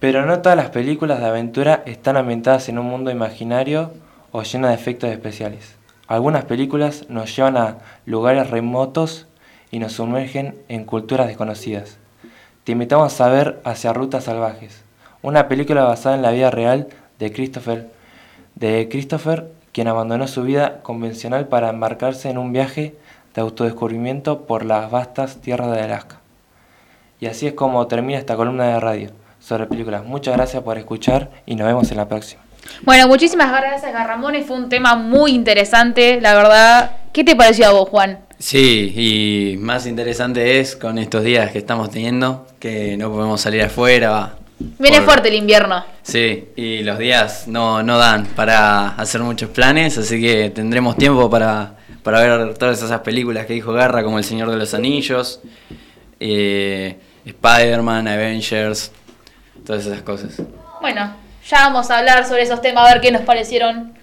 Pero 0.00 0.26
no 0.26 0.42
todas 0.42 0.56
las 0.56 0.70
películas 0.70 1.20
de 1.20 1.26
aventura 1.26 1.82
están 1.86 2.16
ambientadas 2.16 2.68
en 2.68 2.78
un 2.78 2.86
mundo 2.86 3.10
imaginario 3.10 3.92
o 4.32 4.42
llenas 4.42 4.70
de 4.70 4.74
efectos 4.74 5.10
especiales. 5.10 5.83
Algunas 6.06 6.44
películas 6.44 7.06
nos 7.08 7.34
llevan 7.34 7.56
a 7.56 7.78
lugares 8.04 8.50
remotos 8.50 9.26
y 9.70 9.78
nos 9.78 9.92
sumergen 9.92 10.54
en 10.68 10.84
culturas 10.84 11.28
desconocidas. 11.28 11.98
Te 12.64 12.72
invitamos 12.72 13.20
a 13.20 13.28
ver 13.28 13.60
Hacia 13.64 13.92
Rutas 13.92 14.24
Salvajes, 14.24 14.84
una 15.22 15.48
película 15.48 15.84
basada 15.84 16.16
en 16.16 16.22
la 16.22 16.30
vida 16.30 16.50
real 16.50 16.88
de 17.18 17.32
Christopher, 17.32 17.90
de 18.54 18.88
Christopher, 18.90 19.50
quien 19.72 19.88
abandonó 19.88 20.28
su 20.28 20.42
vida 20.42 20.82
convencional 20.82 21.48
para 21.48 21.70
embarcarse 21.70 22.28
en 22.28 22.38
un 22.38 22.52
viaje 22.52 22.94
de 23.34 23.40
autodescubrimiento 23.40 24.46
por 24.46 24.64
las 24.64 24.90
vastas 24.90 25.38
tierras 25.40 25.72
de 25.72 25.82
Alaska. 25.82 26.20
Y 27.18 27.26
así 27.26 27.46
es 27.46 27.54
como 27.54 27.86
termina 27.86 28.18
esta 28.18 28.36
columna 28.36 28.68
de 28.68 28.80
radio 28.80 29.10
sobre 29.40 29.66
películas. 29.66 30.04
Muchas 30.04 30.36
gracias 30.36 30.62
por 30.62 30.78
escuchar 30.78 31.30
y 31.46 31.56
nos 31.56 31.66
vemos 31.66 31.90
en 31.90 31.96
la 31.96 32.08
próxima. 32.08 32.43
Bueno, 32.82 33.08
muchísimas 33.08 33.50
gracias, 33.50 33.92
Garramón. 33.92 34.34
Fue 34.44 34.56
un 34.56 34.68
tema 34.68 34.94
muy 34.96 35.32
interesante, 35.32 36.20
la 36.20 36.34
verdad. 36.34 36.90
¿Qué 37.12 37.24
te 37.24 37.34
pareció 37.36 37.68
a 37.68 37.72
vos, 37.72 37.88
Juan? 37.88 38.18
Sí, 38.38 38.92
y 39.54 39.56
más 39.58 39.86
interesante 39.86 40.60
es 40.60 40.76
con 40.76 40.98
estos 40.98 41.22
días 41.24 41.50
que 41.50 41.58
estamos 41.58 41.90
teniendo, 41.90 42.46
que 42.58 42.96
no 42.96 43.10
podemos 43.10 43.40
salir 43.40 43.62
afuera. 43.62 44.34
Viene 44.78 44.98
por- 44.98 45.06
fuerte 45.06 45.28
el 45.28 45.34
invierno. 45.36 45.84
Sí, 46.02 46.48
y 46.56 46.82
los 46.82 46.98
días 46.98 47.48
no, 47.48 47.82
no 47.82 47.96
dan 47.98 48.26
para 48.26 48.88
hacer 48.90 49.20
muchos 49.22 49.50
planes, 49.50 49.96
así 49.98 50.20
que 50.20 50.50
tendremos 50.50 50.96
tiempo 50.96 51.30
para, 51.30 51.74
para 52.02 52.20
ver 52.20 52.54
todas 52.58 52.82
esas 52.82 53.00
películas 53.00 53.46
que 53.46 53.54
dijo 53.54 53.72
Garra, 53.72 54.02
como 54.02 54.18
El 54.18 54.24
Señor 54.24 54.50
de 54.50 54.56
los 54.56 54.74
Anillos, 54.74 55.40
eh, 56.20 56.98
Spider-Man, 57.24 58.08
Avengers, 58.08 58.92
todas 59.64 59.86
esas 59.86 60.02
cosas. 60.02 60.40
Bueno, 60.80 61.12
ya 61.48 61.58
vamos 61.58 61.90
a 61.90 61.98
hablar 61.98 62.26
sobre 62.26 62.42
esos 62.42 62.60
temas, 62.60 62.88
a 62.88 62.92
ver 62.92 63.00
qué 63.00 63.10
nos 63.10 63.22
parecieron. 63.22 63.94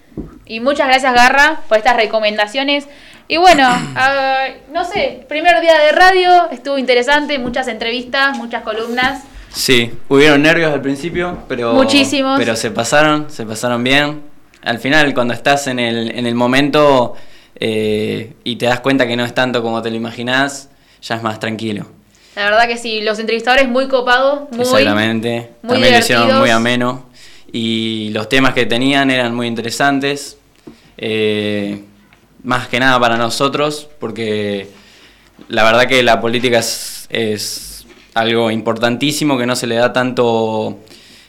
Y 0.45 0.59
muchas 0.59 0.87
gracias, 0.87 1.13
Garra, 1.13 1.61
por 1.67 1.77
estas 1.77 1.95
recomendaciones. 1.95 2.87
Y 3.27 3.37
bueno, 3.37 3.67
ah, 3.95 4.47
no 4.71 4.83
sé, 4.85 5.25
primer 5.27 5.61
día 5.61 5.77
de 5.79 5.91
radio, 5.91 6.49
estuvo 6.51 6.77
interesante, 6.77 7.39
muchas 7.39 7.67
entrevistas, 7.67 8.37
muchas 8.37 8.63
columnas. 8.63 9.23
Sí, 9.53 9.91
hubieron 10.07 10.41
nervios 10.41 10.71
al 10.73 10.81
principio, 10.81 11.39
pero, 11.47 11.73
Muchísimos. 11.73 12.39
pero 12.39 12.55
se 12.55 12.71
pasaron, 12.71 13.29
se 13.29 13.45
pasaron 13.45 13.83
bien. 13.83 14.21
Al 14.63 14.79
final, 14.79 15.13
cuando 15.13 15.33
estás 15.33 15.67
en 15.67 15.79
el, 15.79 16.11
en 16.11 16.25
el 16.25 16.35
momento 16.35 17.15
eh, 17.55 18.33
y 18.43 18.55
te 18.55 18.65
das 18.65 18.79
cuenta 18.79 19.07
que 19.07 19.15
no 19.15 19.25
es 19.25 19.33
tanto 19.33 19.61
como 19.61 19.81
te 19.81 19.89
lo 19.89 19.95
imaginás, 19.95 20.69
ya 21.01 21.15
es 21.15 21.23
más 21.23 21.39
tranquilo. 21.39 21.85
La 22.35 22.45
verdad 22.45 22.67
que 22.67 22.77
sí, 22.77 23.01
los 23.01 23.19
entrevistadores 23.19 23.67
muy 23.67 23.87
copados, 23.87 24.49
muy... 24.51 24.61
Exactamente. 24.61 25.51
muy 25.61 25.73
También 25.73 25.93
lo 25.93 25.99
hicieron 25.99 26.39
muy 26.39 26.49
ameno. 26.49 27.10
Y 27.51 28.09
los 28.11 28.29
temas 28.29 28.53
que 28.53 28.65
tenían 28.65 29.11
eran 29.11 29.35
muy 29.35 29.47
interesantes. 29.47 30.37
eh, 30.97 31.83
más 32.43 32.67
que 32.67 32.79
nada 32.79 32.99
para 32.99 33.17
nosotros, 33.17 33.87
porque 33.99 34.67
la 35.47 35.63
verdad 35.63 35.87
que 35.87 36.03
la 36.03 36.19
política 36.19 36.59
es, 36.59 37.85
algo 38.13 38.51
importantísimo 38.51 39.37
que 39.37 39.45
no 39.45 39.55
se 39.55 39.67
le 39.67 39.75
da 39.75 39.93
tanto 39.93 40.79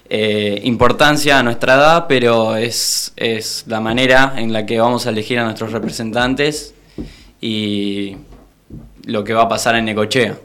eh, 0.08 0.60
importancia 0.64 1.38
a 1.38 1.42
nuestra 1.44 1.74
edad, 1.74 2.06
pero 2.08 2.56
es, 2.56 3.12
es 3.16 3.64
la 3.68 3.80
manera 3.80 4.34
en 4.36 4.52
la 4.52 4.66
que 4.66 4.80
vamos 4.80 5.06
a 5.06 5.10
elegir 5.10 5.38
a 5.38 5.44
nuestros 5.44 5.70
representantes 5.70 6.74
y 7.40 8.16
lo 9.04 9.22
que 9.22 9.32
va 9.32 9.42
a 9.42 9.48
pasar 9.48 9.76
en 9.76 9.84
Necochea. 9.84 10.36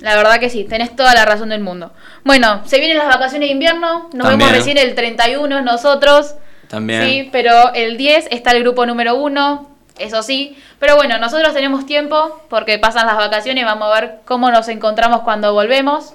La 0.00 0.16
verdad 0.16 0.38
que 0.38 0.50
sí, 0.50 0.64
tenés 0.64 0.94
toda 0.96 1.14
la 1.14 1.24
razón 1.24 1.48
del 1.48 1.60
mundo. 1.60 1.92
Bueno, 2.24 2.62
se 2.66 2.78
vienen 2.78 2.98
las 2.98 3.08
vacaciones 3.08 3.48
de 3.48 3.52
invierno, 3.52 4.10
nos 4.12 4.28
También. 4.28 4.38
vemos 4.38 4.52
recién 4.52 4.76
el 4.78 4.94
31 4.94 5.62
nosotros. 5.62 6.34
También. 6.68 7.04
Sí, 7.04 7.28
pero 7.32 7.72
el 7.74 7.96
10 7.96 8.28
está 8.30 8.50
el 8.52 8.62
grupo 8.62 8.84
número 8.86 9.14
1, 9.16 9.68
eso 9.98 10.22
sí. 10.22 10.58
Pero 10.78 10.96
bueno, 10.96 11.18
nosotros 11.18 11.54
tenemos 11.54 11.86
tiempo 11.86 12.40
porque 12.50 12.78
pasan 12.78 13.06
las 13.06 13.16
vacaciones, 13.16 13.64
vamos 13.64 13.88
a 13.90 14.00
ver 14.00 14.14
cómo 14.24 14.50
nos 14.50 14.68
encontramos 14.68 15.20
cuando 15.20 15.52
volvemos. 15.52 16.14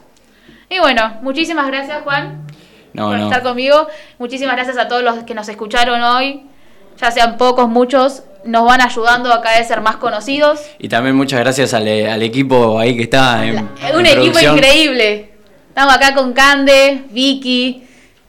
Y 0.70 0.80
bueno, 0.80 1.18
muchísimas 1.22 1.66
gracias 1.68 2.04
Juan 2.04 2.46
No, 2.94 3.08
por 3.10 3.18
no. 3.18 3.24
estar 3.26 3.42
conmigo. 3.42 3.88
Muchísimas 4.20 4.56
gracias 4.56 4.78
a 4.78 4.88
todos 4.88 5.02
los 5.04 5.24
que 5.24 5.34
nos 5.34 5.50
escucharon 5.50 6.02
hoy, 6.04 6.44
ya 6.98 7.10
sean 7.12 7.38
pocos, 7.38 7.68
muchos, 7.70 8.24
nos 8.46 8.66
van 8.66 8.82
ayudando 8.82 9.32
a 9.34 9.42
cada 9.42 9.58
vez 9.60 9.68
ser 9.68 9.82
más 9.82 9.98
conocidos. 9.98 10.60
Y 10.80 10.88
también 10.90 11.16
muchas 11.16 11.40
gracias 11.40 11.74
al, 11.74 11.88
al 11.88 12.22
equipo 12.24 12.80
ahí 12.80 12.96
que 12.96 13.04
está 13.04 13.46
en, 13.46 13.70
Es 13.86 13.94
un 13.94 14.06
en 14.06 14.18
equipo 14.18 14.34
producción. 14.34 14.58
increíble. 14.58 15.32
Estamos 15.70 15.94
acá 15.96 16.14
con 16.14 16.34
Cande, 16.34 17.04
Vicky. 17.12 17.84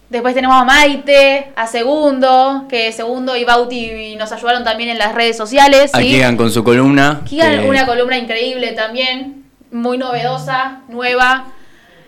Después 0.09 0.35
tenemos 0.35 0.61
a 0.61 0.65
Maite, 0.65 1.53
a 1.55 1.67
Segundo, 1.69 2.67
que 2.69 2.91
Segundo 2.93 3.37
y 3.37 3.45
Bauti 3.45 4.17
nos 4.17 4.33
ayudaron 4.33 4.65
también 4.65 4.91
en 4.91 4.99
las 4.99 5.15
redes 5.15 5.37
sociales. 5.37 5.93
A 5.95 5.99
¿sí? 6.01 6.21
Con 6.37 6.51
su 6.51 6.65
columna. 6.65 7.23
Que- 7.29 7.65
una 7.69 7.87
columna 7.87 8.19
increíble 8.19 8.73
también, 8.73 9.45
muy 9.71 9.99
novedosa, 9.99 10.81
nueva. 10.89 11.53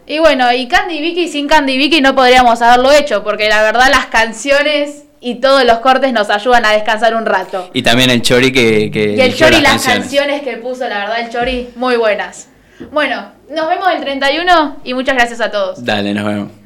Y 0.04 0.18
bueno, 0.18 0.52
y 0.52 0.66
Candy 0.66 0.96
y 0.96 1.00
Vicky, 1.00 1.28
sin 1.28 1.46
Candy 1.46 1.74
y 1.74 1.78
Vicky 1.78 2.00
no 2.00 2.16
podríamos 2.16 2.60
haberlo 2.60 2.90
hecho, 2.90 3.22
porque 3.22 3.48
la 3.48 3.62
verdad 3.62 3.86
las 3.88 4.06
canciones 4.06 5.04
y 5.22 5.36
todos 5.36 5.64
los 5.64 5.78
cortes 5.78 6.12
nos 6.12 6.28
ayudan 6.30 6.64
a 6.66 6.72
descansar 6.72 7.14
un 7.14 7.24
rato. 7.24 7.70
Y 7.72 7.82
también 7.82 8.10
el 8.10 8.22
Chori 8.22 8.52
que, 8.52 8.90
que 8.90 9.14
Y 9.16 9.20
el 9.20 9.34
Chori, 9.34 9.60
las 9.60 9.72
canciones. 9.72 10.00
canciones 10.00 10.42
que 10.42 10.56
puso, 10.58 10.88
la 10.88 10.98
verdad, 10.98 11.20
el 11.20 11.30
Chori, 11.30 11.70
muy 11.76 11.96
buenas. 11.96 12.48
Bueno, 12.90 13.30
nos 13.48 13.68
vemos 13.68 13.86
el 13.94 14.00
31 14.00 14.78
y 14.82 14.94
muchas 14.94 15.14
gracias 15.14 15.40
a 15.40 15.50
todos. 15.50 15.84
Dale, 15.84 16.12
nos 16.12 16.24
vemos. 16.24 16.61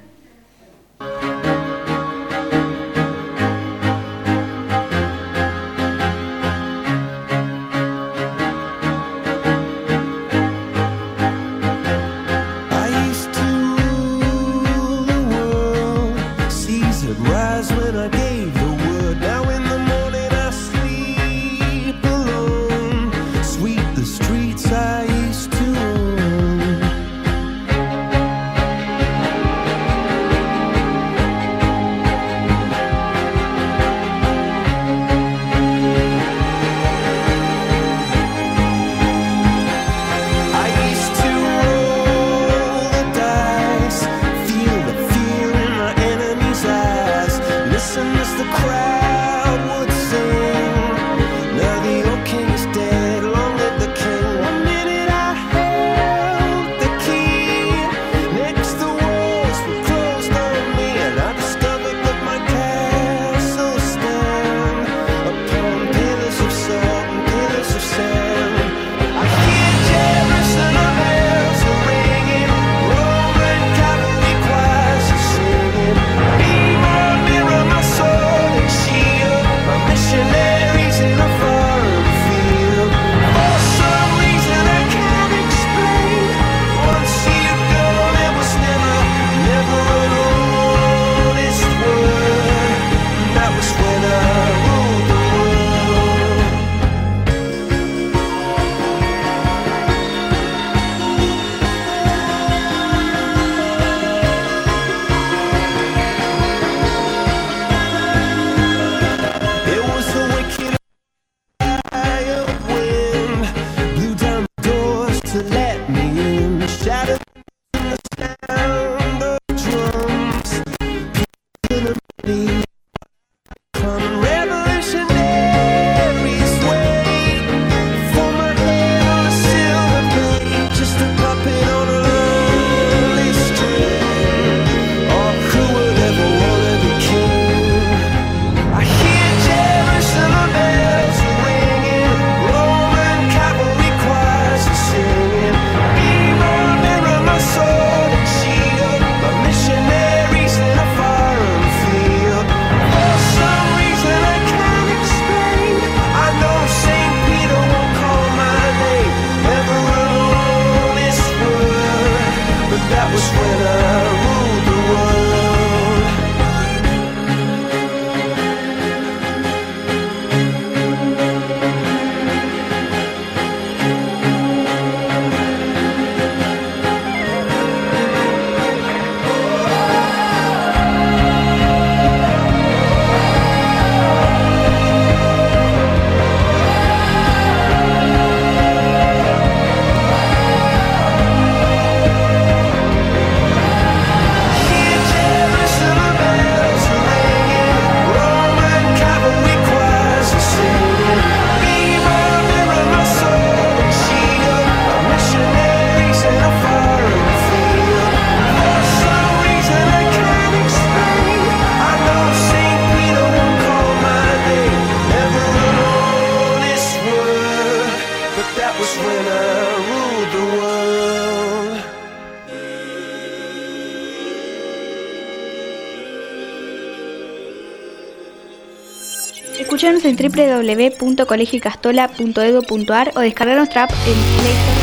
En 230.19 230.33
www.colegiocastola.edu.ar 230.33 233.13
o 233.15 233.21
descargar 233.21 233.57
nuestra 233.57 233.85
app 233.85 233.91
en 233.91 234.41
Play 234.41 234.76